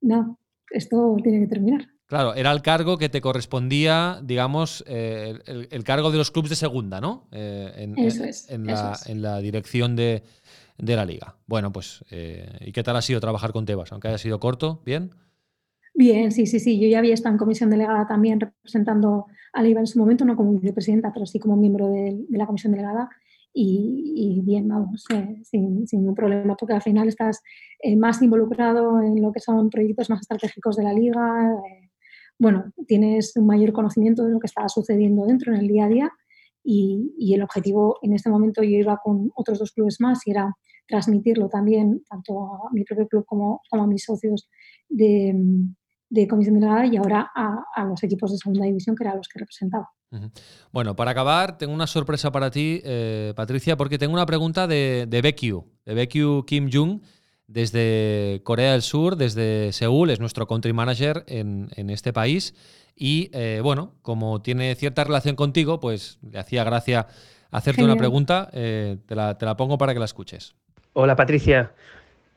[0.00, 0.38] no,
[0.70, 1.88] esto tiene que terminar.
[2.06, 6.56] Claro, era el cargo que te correspondía, digamos, eh, el, cargo de los clubes de
[6.56, 7.26] segunda, ¿no?
[7.32, 10.22] Eh, en, eso es, en, la, dirección de,
[10.78, 11.36] la liga.
[11.46, 13.90] Bueno, pues, eh, ¿y qué tal ha sido trabajar con Tebas?
[13.90, 15.10] Aunque haya sido corto, ¿bien?
[15.94, 16.78] Bien, sí, sí, sí.
[16.78, 20.52] Yo ya había estado en comisión delegada también representando a en su momento, no como
[20.52, 23.10] vicepresidenta, pero sí como miembro de la comisión delegada.
[23.54, 27.42] Y, bien, vamos, eh, sin, sin, ningún problema, porque al final estás
[27.80, 31.90] eh, más involucrado en lo que son proyectos más estratégicos de la liga, eh,
[32.38, 35.88] bueno, tienes un mayor conocimiento de lo que está sucediendo dentro en el día a
[35.88, 36.10] día.
[36.64, 40.30] Y, y, el objetivo en este momento yo iba con otros dos clubes más y
[40.30, 44.48] era transmitirlo también tanto a mi propio club como, como a mis socios
[44.88, 45.34] de,
[46.12, 49.28] de comisión delegada y ahora a, a los equipos de segunda división que eran los
[49.28, 49.88] que representaba.
[50.70, 55.06] Bueno, para acabar, tengo una sorpresa para ti, eh, Patricia, porque tengo una pregunta de,
[55.08, 57.00] de Baekyu, de Baekyu Kim Jung,
[57.46, 62.54] desde Corea del Sur, desde Seúl, es nuestro country manager en, este país.
[62.94, 67.06] Y eh, bueno, como tiene cierta relación contigo, pues le hacía gracia
[67.50, 68.50] hacerte una pregunta.
[68.52, 70.54] Eh, te, la, te la pongo para que la escuches.
[70.92, 71.72] Hola, Patricia.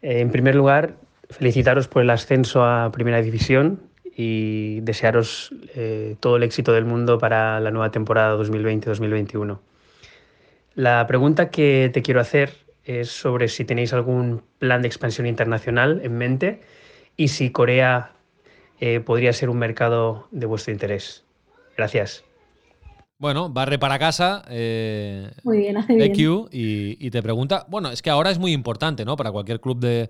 [0.01, 0.95] en primer lugar,
[1.29, 3.81] felicitaros por el ascenso a Primera División
[4.15, 9.59] y desearos eh, todo el éxito del mundo para la nueva temporada 2020-2021.
[10.75, 16.01] La pregunta que te quiero hacer es sobre si tenéis algún plan de expansión internacional
[16.03, 16.61] en mente
[17.17, 18.11] y si Corea
[18.79, 21.25] eh, podría ser un mercado de vuestro interés.
[21.77, 22.23] Gracias.
[23.17, 24.43] Bueno, barre para casa.
[24.49, 26.13] Eh, muy bien, hace bien.
[26.51, 27.65] Y, y, te pregunta.
[27.69, 29.15] Bueno, es que ahora es muy importante, ¿no?
[29.15, 30.09] Para cualquier club de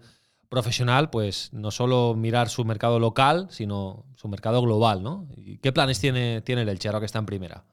[0.49, 5.27] profesional, pues no solo mirar su mercado local, sino su mercado global, ¿no?
[5.37, 7.65] ¿Y ¿Qué planes tiene, tiene el Elche ahora que está en primera?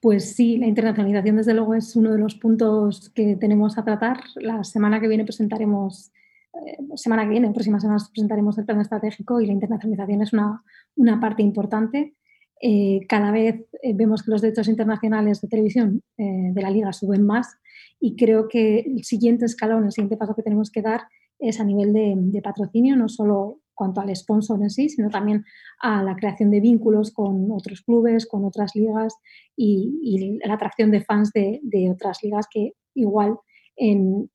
[0.00, 4.20] Pues sí, la internacionalización desde luego es uno de los puntos que tenemos a tratar.
[4.36, 6.12] La semana que viene presentaremos,
[6.54, 10.62] eh, semana que viene, próximas semanas presentaremos el plan estratégico y la internacionalización es una,
[10.96, 12.14] una parte importante.
[12.60, 17.26] Eh, cada vez eh, vemos que los derechos internacionales de televisión de la liga suben
[17.26, 17.58] más
[18.00, 21.02] y creo que el siguiente escalón, el siguiente paso que tenemos que dar
[21.38, 25.44] es a nivel de, patrocinio, no solo cuanto al sponsor en sí, sino también
[25.80, 29.14] a la creación de vínculos con otros clubes, con otras ligas
[29.54, 33.36] y, la atracción de fans de, otras ligas que igual
[33.76, 34.30] en,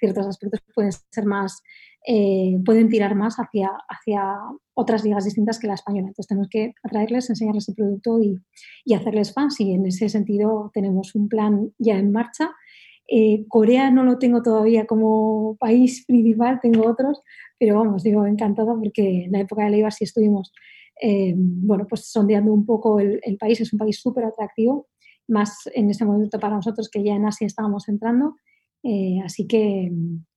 [0.00, 1.62] ciertos aspectos pueden ser más,
[2.06, 4.38] eh, pueden tirar más hacia, hacia
[4.72, 6.08] otras ligas distintas que la española.
[6.08, 8.38] Entonces tenemos que atraerles, enseñarles el producto y,
[8.86, 12.52] y hacerles fans y en ese sentido tenemos un plan ya en marcha
[13.10, 17.22] eh, Corea no lo tengo todavía como país principal, tengo otros,
[17.58, 20.52] pero vamos, digo, encantada porque en la época de Leiva sí estuvimos,
[21.00, 24.88] eh, bueno, pues sondeando un poco el, país, es un país súper atractivo,
[25.26, 28.36] más en ese momento para nosotros que ya en Asia estábamos entrando,
[28.82, 29.90] eh, así que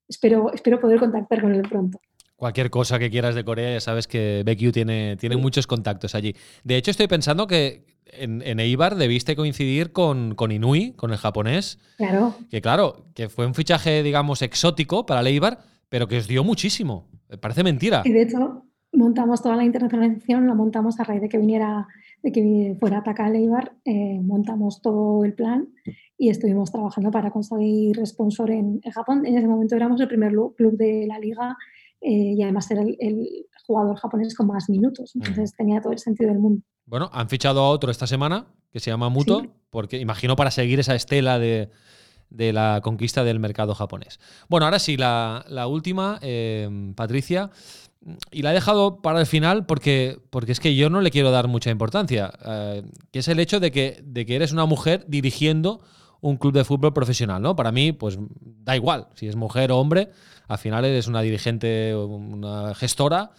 [0.08, 2.00] espero, espero poder contactar con él pronto.
[2.38, 6.36] Cualquier cosa que quieras de Corea, ya sabes que BQ tiene, tiene muchos contactos allí.
[6.64, 11.80] De hecho, estoy pensando que en, Eibar debiste coincidir con, con, Inui, con el japonés.
[11.98, 12.36] Claro.
[12.50, 16.44] Que claro, que fue un fichaje, digamos, exótico para el Eibar, pero que os dio
[16.44, 17.08] muchísimo.
[17.40, 18.02] Parece mentira.
[18.06, 21.88] Y de hecho, montamos toda la internacionalización, la montamos a raíz de que viniera,
[22.22, 25.70] de que fuera a atacar al Eibar, eh, montamos todo el plan
[26.18, 29.26] y estuvimos trabajando para conseguir sponsor en, Japón.
[29.26, 31.58] En ese momento éramos el primer club de la liga
[32.02, 35.16] eh, y además era el, jugador japonés con más minutos.
[35.16, 36.64] Entonces tenía todo el sentido del mundo.
[36.92, 40.78] Bueno, han fichado a otro esta semana que se llama Muto, porque imagino para seguir
[40.82, 41.70] esa estela de,
[42.30, 44.20] la conquista del mercado japonés.
[44.50, 47.50] Bueno, ahora sí, la, última, eh, Patricia,
[48.30, 51.32] y la he dejado para el final porque, porque es que yo no le quiero
[51.32, 55.06] dar mucha importancia, eh, que es el hecho de que, de que eres una mujer
[55.08, 55.80] dirigiendo
[56.20, 57.56] un club de fútbol profesional, ¿no?
[57.56, 60.12] Para mí, pues da igual si es mujer o hombre,
[60.50, 63.32] al final eres una dirigente, una gestora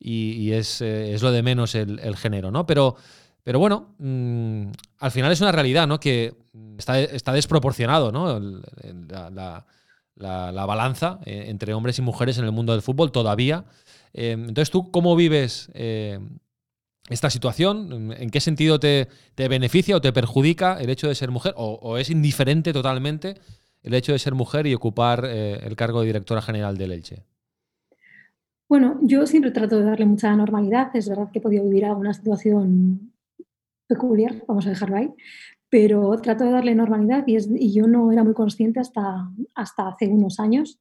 [0.00, 2.66] y, es, eh, es, lo de menos el, género, ¿no?
[2.66, 2.96] Pero,
[3.42, 5.98] pero bueno, mm, al final es una realidad, ¿no?
[5.98, 6.34] Que
[6.78, 8.40] está, está desproporcionado, ¿no?
[9.08, 9.66] La,
[10.14, 13.64] la, balanza eh, entre hombres y mujeres en el mundo del fútbol todavía.
[14.12, 15.70] Eh, entonces, ¿tú cómo vives
[17.08, 18.12] esta situación?
[18.16, 21.54] ¿En qué sentido te, beneficia o te perjudica el hecho de ser mujer?
[21.56, 23.34] ¿O, es indiferente totalmente
[23.82, 27.24] el hecho de ser mujer y ocupar el cargo de directora general del Elche?
[28.68, 30.94] Bueno, yo siempre trato de darle mucha normalidad.
[30.94, 33.12] Es verdad que he podido vivir alguna situación
[33.86, 35.10] peculiar, vamos a dejarlo ahí,
[35.70, 40.38] pero trato de darle normalidad y, yo no era muy consciente hasta, hasta hace unos
[40.40, 40.78] años.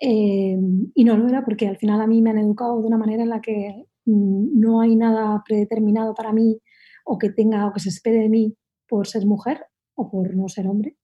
[0.00, 0.58] Eh,
[0.94, 3.22] y no lo era porque al final a mí me han educado de una manera
[3.22, 6.60] en la que Mm, no hay nada predeterminado para mí
[7.06, 8.54] o que tenga o que se espere de mí
[8.88, 10.96] por ser mujer o por no ser hombre,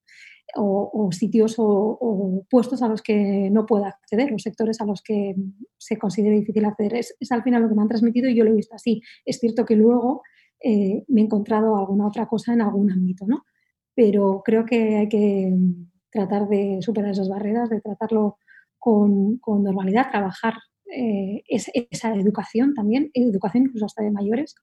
[0.56, 5.34] o, sitios o, puestos a los que no pueda acceder, o sectores a los que
[5.78, 6.94] se considere difícil acceder.
[6.94, 9.02] Es, al final lo que me han transmitido y yo lo he visto así.
[9.24, 10.22] Es cierto que luego
[10.62, 13.44] eh, me he encontrado alguna otra cosa en algún ámbito, ¿no?
[13.94, 15.52] Pero creo que hay que
[16.10, 18.38] tratar de superar esas barreras, de tratarlo
[18.78, 20.54] con, normalidad, trabajar
[20.92, 24.54] eh, esa educación también, educación incluso hasta de mayores,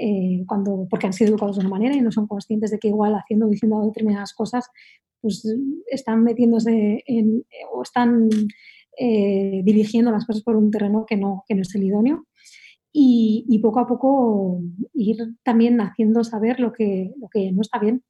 [0.00, 2.88] eh, cuando, porque han sido educados de una manera y no son conscientes de que
[2.88, 4.70] igual haciendo o diciendo determinadas cosas,
[5.20, 5.44] pues
[5.86, 8.28] están metiéndose en, o están
[8.98, 12.26] eh, dirigiendo las cosas por un terreno que no, que no es el idóneo.
[12.92, 14.60] Y, poco a poco
[14.94, 18.02] ir también haciendo saber lo que, lo que no está bien.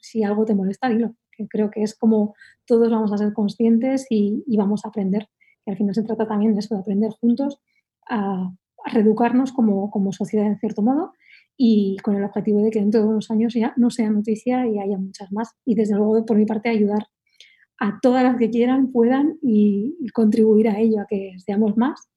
[0.00, 1.14] Si algo te molesta, dilo.
[1.32, 2.34] Que creo que es como
[2.66, 5.28] todos vamos a ser conscientes y, y vamos a aprender
[5.70, 7.60] al final se trata también de eso, de aprender juntos
[8.08, 8.52] a,
[8.92, 11.12] reeducarnos como, como, sociedad en cierto modo
[11.62, 14.78] y con el objetivo de que dentro de unos años ya no sea noticia y
[14.78, 15.50] haya muchas más.
[15.66, 17.08] Y desde luego, por mi parte, ayudar
[17.78, 22.08] a todas las que quieran, puedan y, contribuir a ello, a que seamos más,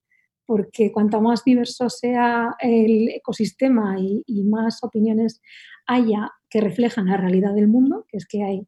[0.46, 5.42] porque cuanto más diverso sea el ecosistema y, y más opiniones
[5.88, 8.66] haya que reflejan la realidad del mundo, que es que hay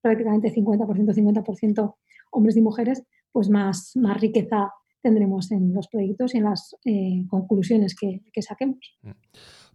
[0.00, 1.94] prácticamente 50%, 50%
[2.30, 3.02] hombres y mujeres,
[3.32, 4.70] pues más, más riqueza
[5.02, 8.96] tendremos en los proyectos y en las eh, conclusiones que, saquemos.
[9.02, 9.10] Mm.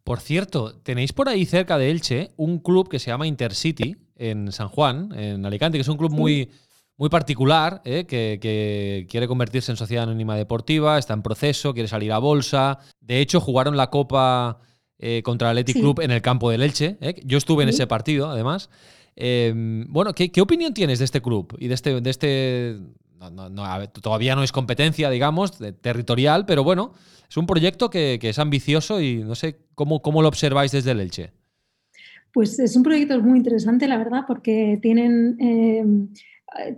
[0.03, 4.51] Por cierto, tenéis por ahí cerca de Elche un club que se llama Intercity en
[4.51, 6.49] San Juan, en Alicante, que es un club muy,
[6.99, 12.11] muy particular, eh, que, quiere convertirse en sociedad anónima deportiva, está en proceso, quiere salir
[12.11, 12.79] a bolsa.
[12.99, 14.59] De hecho, jugaron la Copa
[14.97, 16.97] eh, contra el Athletic Club en el campo del Elche.
[16.99, 17.21] ¿eh?
[17.23, 18.69] Yo estuve en ese partido, además.
[19.15, 22.01] Em, bueno, ¿qué, opinión tienes de este club y de este...
[22.01, 22.79] De este
[24.01, 26.93] todavía no es competencia, digamos, territorial, pero bueno,
[27.29, 30.99] es un proyecto que, es ambicioso y no sé cómo, cómo lo observáis desde el
[30.99, 31.31] Elche.
[32.33, 36.09] Pues es un proyecto muy interesante, la verdad, porque tienen em,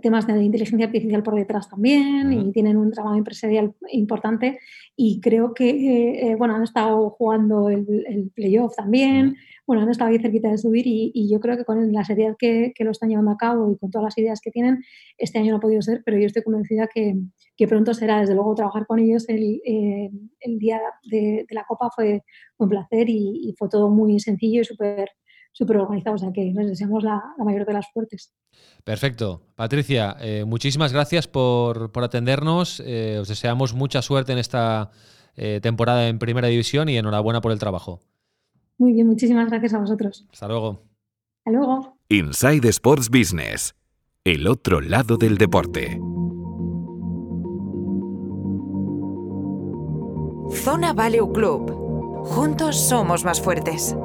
[0.02, 4.58] temas de inteligencia artificial por detrás también y tienen un trabajo empresarial importante.
[4.96, 10.10] Y creo que, eh, eh, bueno, han estado jugando el, playoff también, bueno, han estado
[10.10, 13.30] ahí cerquita de subir y, yo creo que con la seriedad que, lo están llevando
[13.30, 14.82] a cabo y con todas las ideas que tienen,
[15.16, 17.14] este año no ha podido ser, pero yo estoy convencida que,
[17.66, 20.10] pronto será, desde luego, trabajar con ellos el, eh,
[20.58, 22.22] día de, la Copa fue
[22.58, 25.08] un placer y, y fue todo muy sencillo y súper
[25.52, 26.22] súper organizados.
[26.22, 28.32] O sea que les deseamos la, mayor de las suertes.
[28.84, 29.42] Perfecto.
[29.54, 32.82] Patricia, eh, muchísimas gracias por, atendernos.
[32.84, 34.90] Eh, os deseamos mucha suerte en esta
[35.36, 38.00] eh, temporada en Primera División y enhorabuena por el trabajo.
[38.78, 40.26] Muy bien, muchísimas gracias a vosotros.
[40.32, 40.82] Hasta luego.
[41.44, 41.98] Hasta luego.
[42.08, 43.74] Inside Sports Business,
[44.24, 46.00] el otro lado del deporte.
[50.52, 52.24] Zona Value Club.
[52.24, 53.96] Juntos somos más fuertes.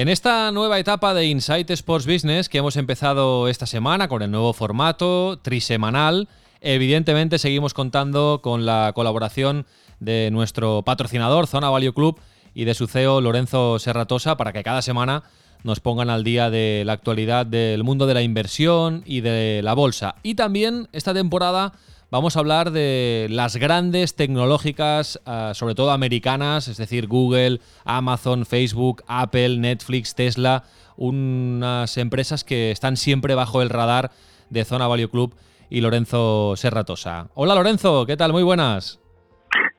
[0.00, 4.30] En esta nueva etapa de Insight Sports Business que hemos empezado esta semana con el
[4.30, 6.26] nuevo formato trisemanal,
[6.62, 9.66] evidentemente seguimos contando con la colaboración
[9.98, 12.18] de nuestro patrocinador Zona Value Club
[12.54, 15.22] y de su CEO Lorenzo Serratosa para que cada semana
[15.64, 19.74] nos pongan al día de la actualidad del mundo de la inversión y de la
[19.74, 20.14] bolsa.
[20.22, 21.74] Y también esta temporada
[22.10, 28.44] vamos a hablar de las grandes tecnológicas, ah, sobre todo americanas, es decir, Google, Amazon,
[28.44, 30.64] Facebook, Apple, Netflix, Tesla,
[30.96, 34.10] unas empresas que están siempre bajo el radar
[34.50, 35.34] de Zona Value Club
[35.70, 37.28] y Lorenzo Serratosa.
[37.34, 38.32] Hola Lorenzo, ¿qué tal?
[38.32, 39.00] Muy buenas.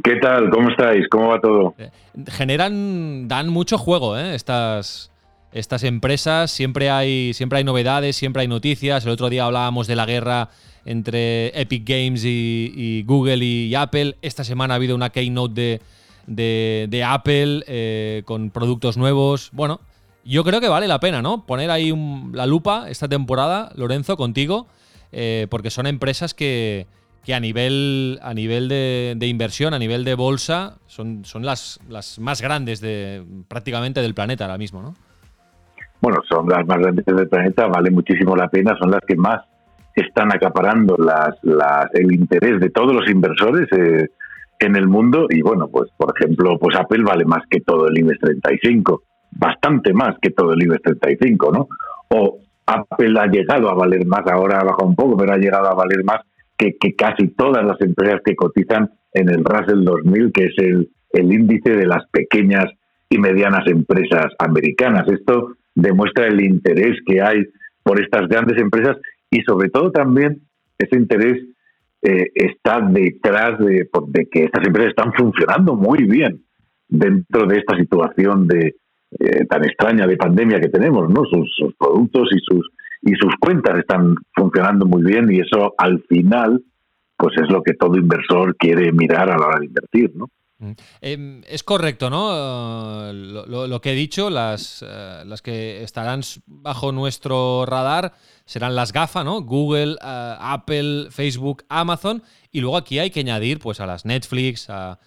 [0.03, 0.49] ¿Qué tal?
[0.49, 1.07] ¿Cómo estáis?
[1.09, 1.75] ¿Cómo va todo?
[1.77, 1.91] Eh,
[2.27, 4.33] generan, dan mucho juego, ¿eh?
[4.35, 5.10] Estas,
[5.51, 9.05] estas empresas, siempre hay, siempre hay novedades, siempre hay noticias.
[9.05, 10.49] El otro día hablábamos de la guerra
[10.85, 14.15] entre Epic Games y, Google y, Apple.
[14.21, 15.81] Esta semana ha habido una keynote
[16.27, 19.49] de, de, Apple eh, con productos nuevos.
[19.51, 19.81] Bueno,
[20.23, 21.45] yo creo que vale la pena, ¿no?
[21.45, 21.93] Poner ahí
[22.33, 24.67] la lupa esta temporada, Lorenzo, contigo,
[25.11, 26.87] eh, porque son empresas que,
[27.27, 32.41] a nivel, a nivel de, inversión, a nivel de bolsa, son, son las, las más
[32.41, 34.95] grandes de prácticamente del planeta ahora mismo, ¿no?
[36.01, 39.41] Bueno, son las más grandes del planeta, vale muchísimo la pena, son las que más
[39.95, 41.35] están acaparando las,
[41.93, 44.07] el interés de todos los inversores eh,
[44.59, 47.97] en el mundo y bueno, pues por ejemplo, pues Apple vale más que todo el
[47.97, 51.67] IBEX 35, bastante más que todo el IBEX 35, ¿no?
[52.09, 55.67] O Apple ha llegado a valer más, ahora ha bajado un poco, pero ha llegado
[55.67, 56.21] a valer más
[56.57, 61.33] que, casi todas las empresas que cotizan en el Russell 2000, que es el, el
[61.33, 62.65] índice de las pequeñas
[63.09, 65.07] y medianas empresas americanas.
[65.07, 67.43] Esto demuestra el interés que hay
[67.83, 68.97] por estas grandes empresas
[69.29, 70.41] y sobre todo también
[70.77, 71.43] ese interés
[72.01, 73.87] eh, está detrás de,
[74.31, 76.43] que estas empresas están funcionando muy bien
[76.87, 78.75] dentro de esta situación de
[79.19, 81.23] eh, tan extraña de pandemia que tenemos, ¿no?
[81.25, 82.69] Sus, productos y sus
[83.03, 86.61] y sus cuentas están funcionando muy bien y eso al final
[87.17, 90.27] pues es lo que todo inversor quiere mirar a la hora de invertir, ¿no?
[90.61, 90.71] Mm.
[91.01, 93.11] Em, es correcto, ¿no?
[93.11, 98.13] Lo, que he dicho, las, eh, las que estarán bajo nuestro radar
[98.45, 99.41] serán las GAFA, ¿no?
[99.41, 102.21] Google, eh, Apple, Facebook, Amazon.
[102.51, 104.99] Y luego aquí hay que añadir pues a las Netflix, a,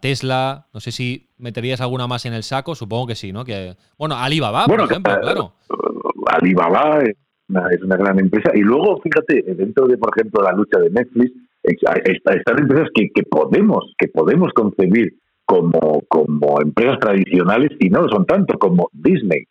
[0.00, 0.68] Tesla.
[0.72, 3.44] No sé si meterías alguna más en el saco, supongo que sí, ¿no?
[3.44, 5.52] Que, bueno, Alibaba, por ejemplo, claro.
[6.26, 8.50] Alibaba es una, gran empresa.
[8.54, 11.32] Y luego, fíjate, dentro de, por ejemplo, la lucha de Netflix,
[11.62, 18.08] están empresas que, que podemos, que podemos concebir como, como empresas tradicionales y no lo
[18.08, 19.44] son tanto como Disney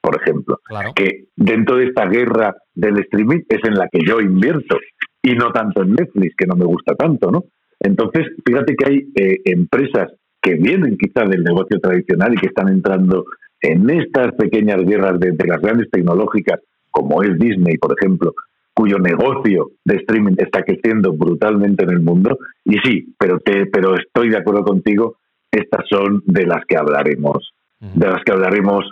[0.00, 0.58] por ejemplo,
[0.94, 4.78] que dentro de esta guerra del streaming es en la que yo invierto
[5.22, 7.44] y no tanto en Netflix, que no me gusta tanto, ¿no?
[7.78, 12.68] Entonces, fíjate que hay eh, empresas que vienen quizá del negocio tradicional y que están
[12.68, 13.24] entrando
[13.60, 18.32] en estas pequeñas guerras de, las grandes tecnológicas, como es Disney, por ejemplo,
[18.80, 22.38] cuyo negocio de streaming está creciendo brutalmente en el mundo.
[22.64, 25.18] Y sí, pero, te, pero estoy de acuerdo contigo,
[25.50, 28.86] estas son de las que hablaremos, de las que hablaremos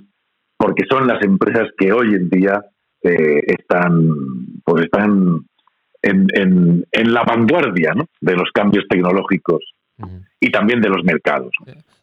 [0.58, 2.60] porque son las empresas que hoy en día
[3.02, 4.10] eh, están,
[4.62, 5.46] pues están
[6.02, 9.64] en, la vanguardia de los cambios tecnológicos
[10.38, 11.52] y también de los mercados.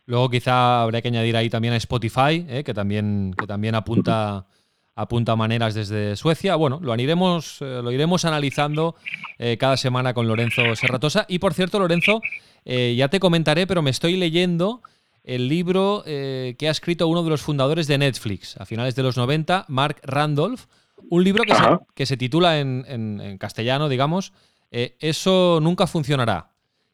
[0.07, 4.47] Luego quizá habría que añadir ahí también a Spotify, eh, que también que también apunta
[4.95, 6.55] apunta maneras desde Suecia.
[6.55, 8.95] Bueno, lo iremos, eh, lo iremos analizando
[9.37, 11.25] eh, cada semana con Lorenzo Serratosa.
[11.27, 12.21] Y por cierto, Lorenzo,
[12.63, 14.81] eh, ya te comentaré, pero me estoy leyendo
[15.23, 19.17] el libro que ha escrito uno de los fundadores de Netflix a finales de los
[19.17, 20.65] 90, Mark Randolph.
[21.09, 21.63] Un libro que, se,
[21.95, 24.33] que se, titula en, en, castellano, digamos,
[24.69, 26.51] Eso nunca funcionará,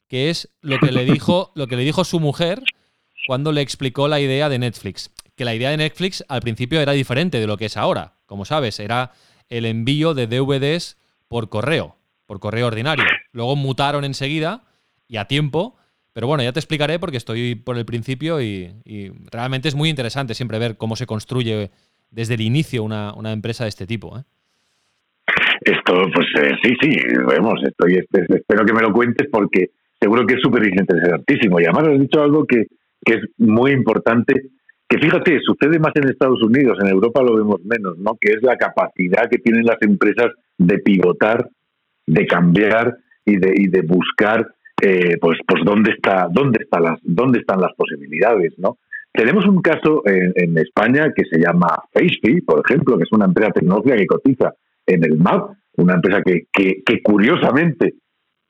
[0.08, 2.62] que es lo que le dijo, lo que le dijo su mujer
[3.26, 6.92] cuando le explicó la idea de Netflix que la idea de Netflix al principio era
[6.92, 8.14] diferente de lo que es ahora.
[8.26, 9.12] Como sabes, era
[9.48, 13.04] el envío de DVDs por correo, por correo ordinario.
[13.32, 14.64] Luego mutaron enseguida
[15.08, 15.76] y a tiempo.
[16.12, 18.70] Pero bueno, ya te explicaré porque estoy por el principio y,
[19.30, 21.70] realmente es muy interesante siempre ver cómo se construye
[22.10, 24.18] desde el inicio una, empresa de este tipo.
[24.18, 24.22] ¿eh?
[25.62, 30.34] Esto, pues eh, sí, sí, vemos, estoy, espero que me lo cuentes porque seguro que
[30.34, 31.60] es súper interesantísimo.
[31.60, 32.66] Y además has dicho algo que,
[33.04, 34.50] que es muy importante
[34.92, 38.18] que fíjate, sucede más en Estados Unidos, en Europa lo vemos menos, ¿no?
[38.20, 41.48] Que es la capacidad que tienen las empresas de pivotar,
[42.06, 44.46] de cambiar y de, y de buscar,
[44.82, 48.76] eh, pues, pues dónde está, dónde están las, dónde están las posibilidades, ¿no?
[49.14, 53.52] Tenemos un caso en, España que se llama FaceFi, por ejemplo, que es una empresa
[53.52, 54.52] tecnológica que cotiza
[54.86, 57.94] en el MAP, una empresa que, que, curiosamente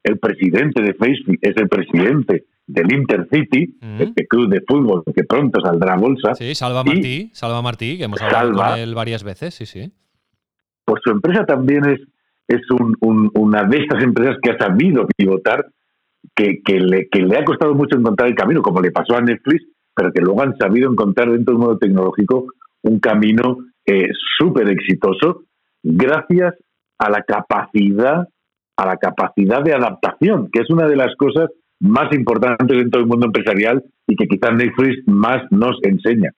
[0.03, 5.61] el presidente de FaceFi es el presidente del Intercity, este club de fútbol que pronto
[5.61, 6.35] saldrá a bolsa.
[6.35, 9.93] Sí, Salva Martí, Salva Martí, que hemos hablado con él varias veces, sí, sí.
[10.85, 12.01] Pues su empresa también es,
[12.49, 12.62] es
[13.03, 15.66] una de estas empresas que ha sabido pivotar,
[16.35, 19.20] que, que, le, que le ha costado mucho encontrar el camino, como le pasó a
[19.20, 19.64] Netflix,
[19.95, 22.47] pero que luego han sabido encontrar dentro del mundo tecnológico
[22.83, 24.09] un camino eh,
[24.39, 25.43] súper exitoso
[25.83, 26.55] gracias
[26.99, 28.29] a la capacidad
[28.75, 31.51] a la capacidad de adaptación, que es una de las cosas
[31.83, 36.30] más importantes dentro del mundo empresarial y que quizás Netflix más nos enseña.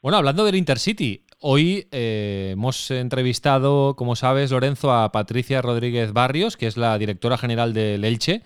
[0.00, 6.56] Bueno, hablando del Intercity, hoy eh, hemos entrevistado, como sabes, Lorenzo, a Patricia Rodríguez Barrios,
[6.56, 8.42] que es la directora general del Elche,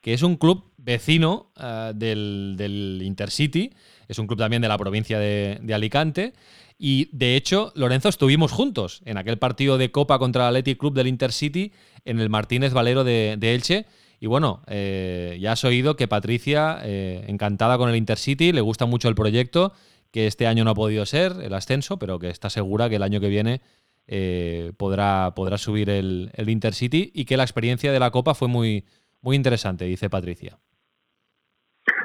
[0.00, 3.72] que es un club vecino eh, del, Intercity,
[4.06, 6.32] es un club también de la provincia de, Alicante.
[6.78, 10.94] Y de hecho, Lorenzo, estuvimos juntos en aquel partido de Copa contra el Athletic Club
[10.94, 11.72] del Intercity
[12.04, 13.86] en el Martínez Valero de Elche
[14.24, 18.86] y bueno, eh, ya has oído que Patricia, eh, encantada con el Intercity, le gusta
[18.86, 19.74] mucho el proyecto,
[20.10, 23.02] que este año no ha podido ser el ascenso, pero que está segura que el
[23.02, 23.60] año que viene
[24.06, 28.86] eh, podrá, podrá subir el, Intercity y que la experiencia de la Copa fue muy,
[29.20, 30.56] muy interesante, dice Patricia.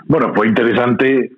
[0.03, 1.31] Bueno, fue interesante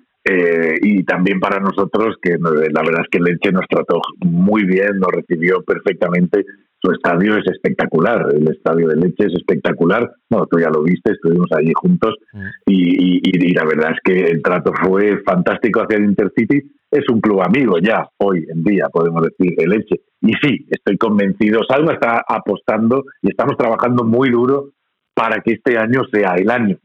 [0.82, 5.12] y también para nosotros, que la verdad es que Leche nos trató muy bien, nos
[5.12, 6.44] recibió perfectamente
[6.82, 10.10] su estadio es espectacular, el estadio de Leche es espectacular.
[10.28, 12.46] Bueno, tú ya lo viste, estuvimos allí juntos mm.
[12.66, 16.60] y, la verdad es que el trato fue fantástico hacia el Intercity.
[16.90, 20.00] Es un club amigo ya, hoy en día, podemos decir, de Leche.
[20.22, 24.70] Y sí, estoy convencido, Salva está apostando y estamos trabajando muy duro
[25.14, 26.78] para que este año sea el año.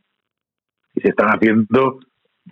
[0.93, 1.99] Y se están haciendo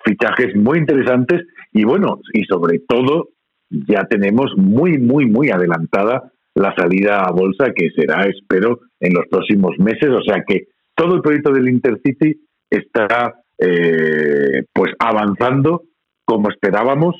[0.04, 3.30] fichajes muy interesantes y bueno, y sobre todo
[3.70, 9.26] ya tenemos muy, muy, muy adelantada la salida a bolsa que será, espero, en los
[9.30, 10.10] próximos meses.
[10.10, 15.84] O sea que todo el proyecto del Intercity está eh, pues avanzando
[16.24, 17.16] como esperábamos.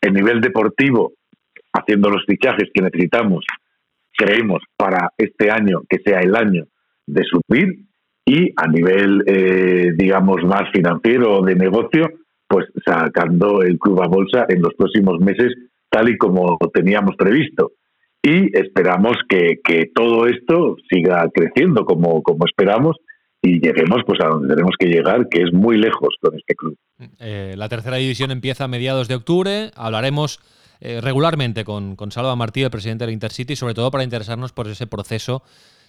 [0.00, 1.12] En nivel deportivo,
[1.72, 3.44] haciendo los fichajes que necesitamos,
[4.16, 6.66] creemos, para este año que sea el año
[7.06, 7.80] de subir.
[8.24, 12.10] Y a nivel, eh, digamos, más financiero o de negocio,
[12.46, 15.52] pues sacando el club a bolsa en los próximos meses
[15.90, 17.72] tal y como teníamos previsto
[18.28, 19.56] y esperamos que,
[19.94, 22.96] todo esto siga creciendo como, como esperamos
[23.40, 26.76] y lleguemos pues a donde tenemos que llegar, que es muy lejos con este club.
[27.20, 29.70] Eh, la tercera división empieza a mediados de octubre.
[29.74, 30.40] Hablaremos
[30.80, 34.68] eh, regularmente con, con Salva Martí, el presidente del Intercity, sobre todo para interesarnos por
[34.68, 35.42] ese proceso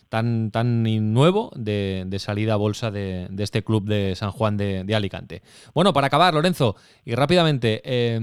[0.09, 0.83] tan, tan
[1.13, 5.41] nuevo de, salida a bolsa de, este club de San Juan de, Alicante.
[5.73, 8.19] Bueno, para acabar, Lorenzo, y rápidamente, eh,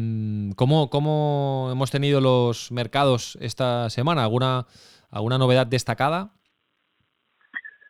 [0.56, 4.24] ¿cómo, hemos tenido los mercados esta semana?
[4.24, 4.66] ¿Alguna,
[5.10, 6.32] alguna novedad destacada?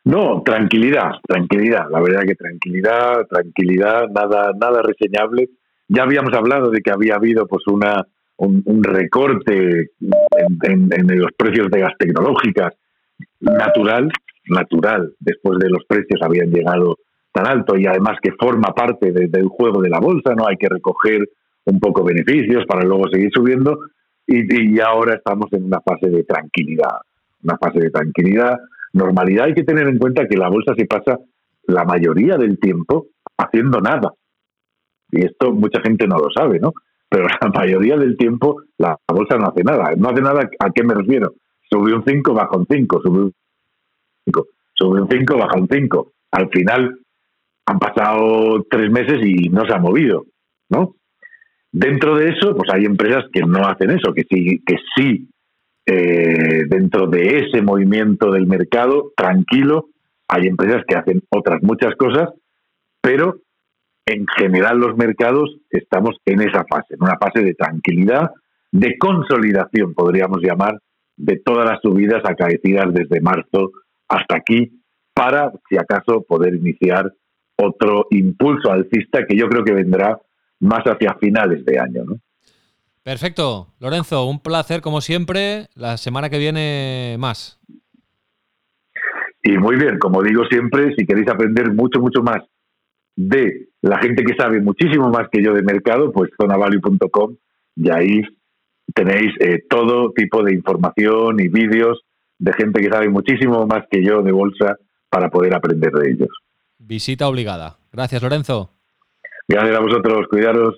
[0.05, 1.87] No, tranquilidad, tranquilidad.
[1.91, 5.49] La verdad que tranquilidad, tranquilidad, nada, nada reseñable.
[5.89, 11.69] Ya habíamos hablado de que había habido pues una un, recorte en, en, los precios
[11.71, 12.73] de gas tecnológicas
[13.39, 14.11] natural,
[14.49, 16.97] natural, después de los precios habían llegado
[17.31, 20.47] tan alto y además que forma parte del juego de la bolsa, ¿no?
[20.47, 21.27] Hay que recoger
[21.65, 23.79] un poco beneficios para luego seguir subiendo
[24.25, 26.97] y, ahora estamos en una fase de tranquilidad,
[27.43, 28.57] una fase de tranquilidad,
[28.93, 29.45] normalidad.
[29.45, 31.19] Hay que tener en cuenta que la bolsa se pasa
[31.63, 33.07] la mayoría del tiempo
[33.37, 34.13] haciendo nada.
[35.11, 36.73] Y esto mucha gente no lo sabe, ¿no?
[37.09, 39.91] pero la mayoría del tiempo la bolsa no hace nada.
[39.97, 41.33] No hace nada, ¿a qué me refiero?
[41.69, 43.33] Sube un 5, baja un 5, sube un
[44.25, 46.11] 5, sube un 5, baja un 5.
[46.31, 46.99] Al final
[47.65, 50.25] han pasado tres meses y no se ha movido,
[50.69, 50.95] ¿no?
[51.71, 55.27] Dentro de eso, pues hay empresas que no hacen eso, que sí, que sí
[55.85, 59.89] eh, dentro de ese movimiento del mercado, tranquilo,
[60.27, 62.29] hay empresas que hacen otras muchas cosas,
[63.01, 63.37] pero
[64.05, 68.31] en general los mercados estamos en esa fase, en una fase de tranquilidad,
[68.71, 70.77] de consolidación, podríamos llamar,
[71.17, 73.71] de todas las subidas acaecidas desde marzo
[74.07, 74.81] hasta aquí,
[75.13, 77.11] para, si acaso, poder iniciar
[77.57, 80.19] otro impulso alcista que yo creo que vendrá
[80.59, 82.03] más hacia finales de año.
[82.05, 82.19] ¿no?
[83.03, 83.67] Perfecto.
[83.79, 85.67] Lorenzo, un placer como siempre.
[85.75, 87.59] La semana que viene más.
[89.43, 92.43] Y muy bien, como digo siempre, si queréis aprender mucho, mucho más
[93.15, 97.35] de la gente que sabe muchísimo más que yo de mercado, pues zonavalue.com
[97.75, 98.21] y ahí
[98.97, 102.01] tenéis eh, todo tipo de información y vídeos
[102.39, 104.77] de gente que sabe muchísimo más que yo de bolsa
[105.09, 106.29] para poder aprender de ellos.
[106.79, 107.77] Visita obligada.
[107.91, 108.71] Gracias, Lorenzo.
[109.47, 110.75] Gracias a vosotros, cuidaros.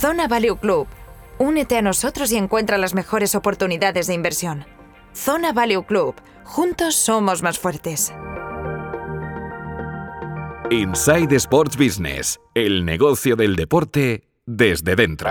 [0.00, 0.86] Zona Value Club.
[1.38, 4.64] Únete a nosotros y encuentra las mejores oportunidades de inversión.
[5.12, 6.14] Zona Value Club.
[6.44, 8.14] Juntos somos más fuertes.
[10.70, 12.40] Inside Sports Business.
[12.52, 15.30] El negocio del deporte desde dentro.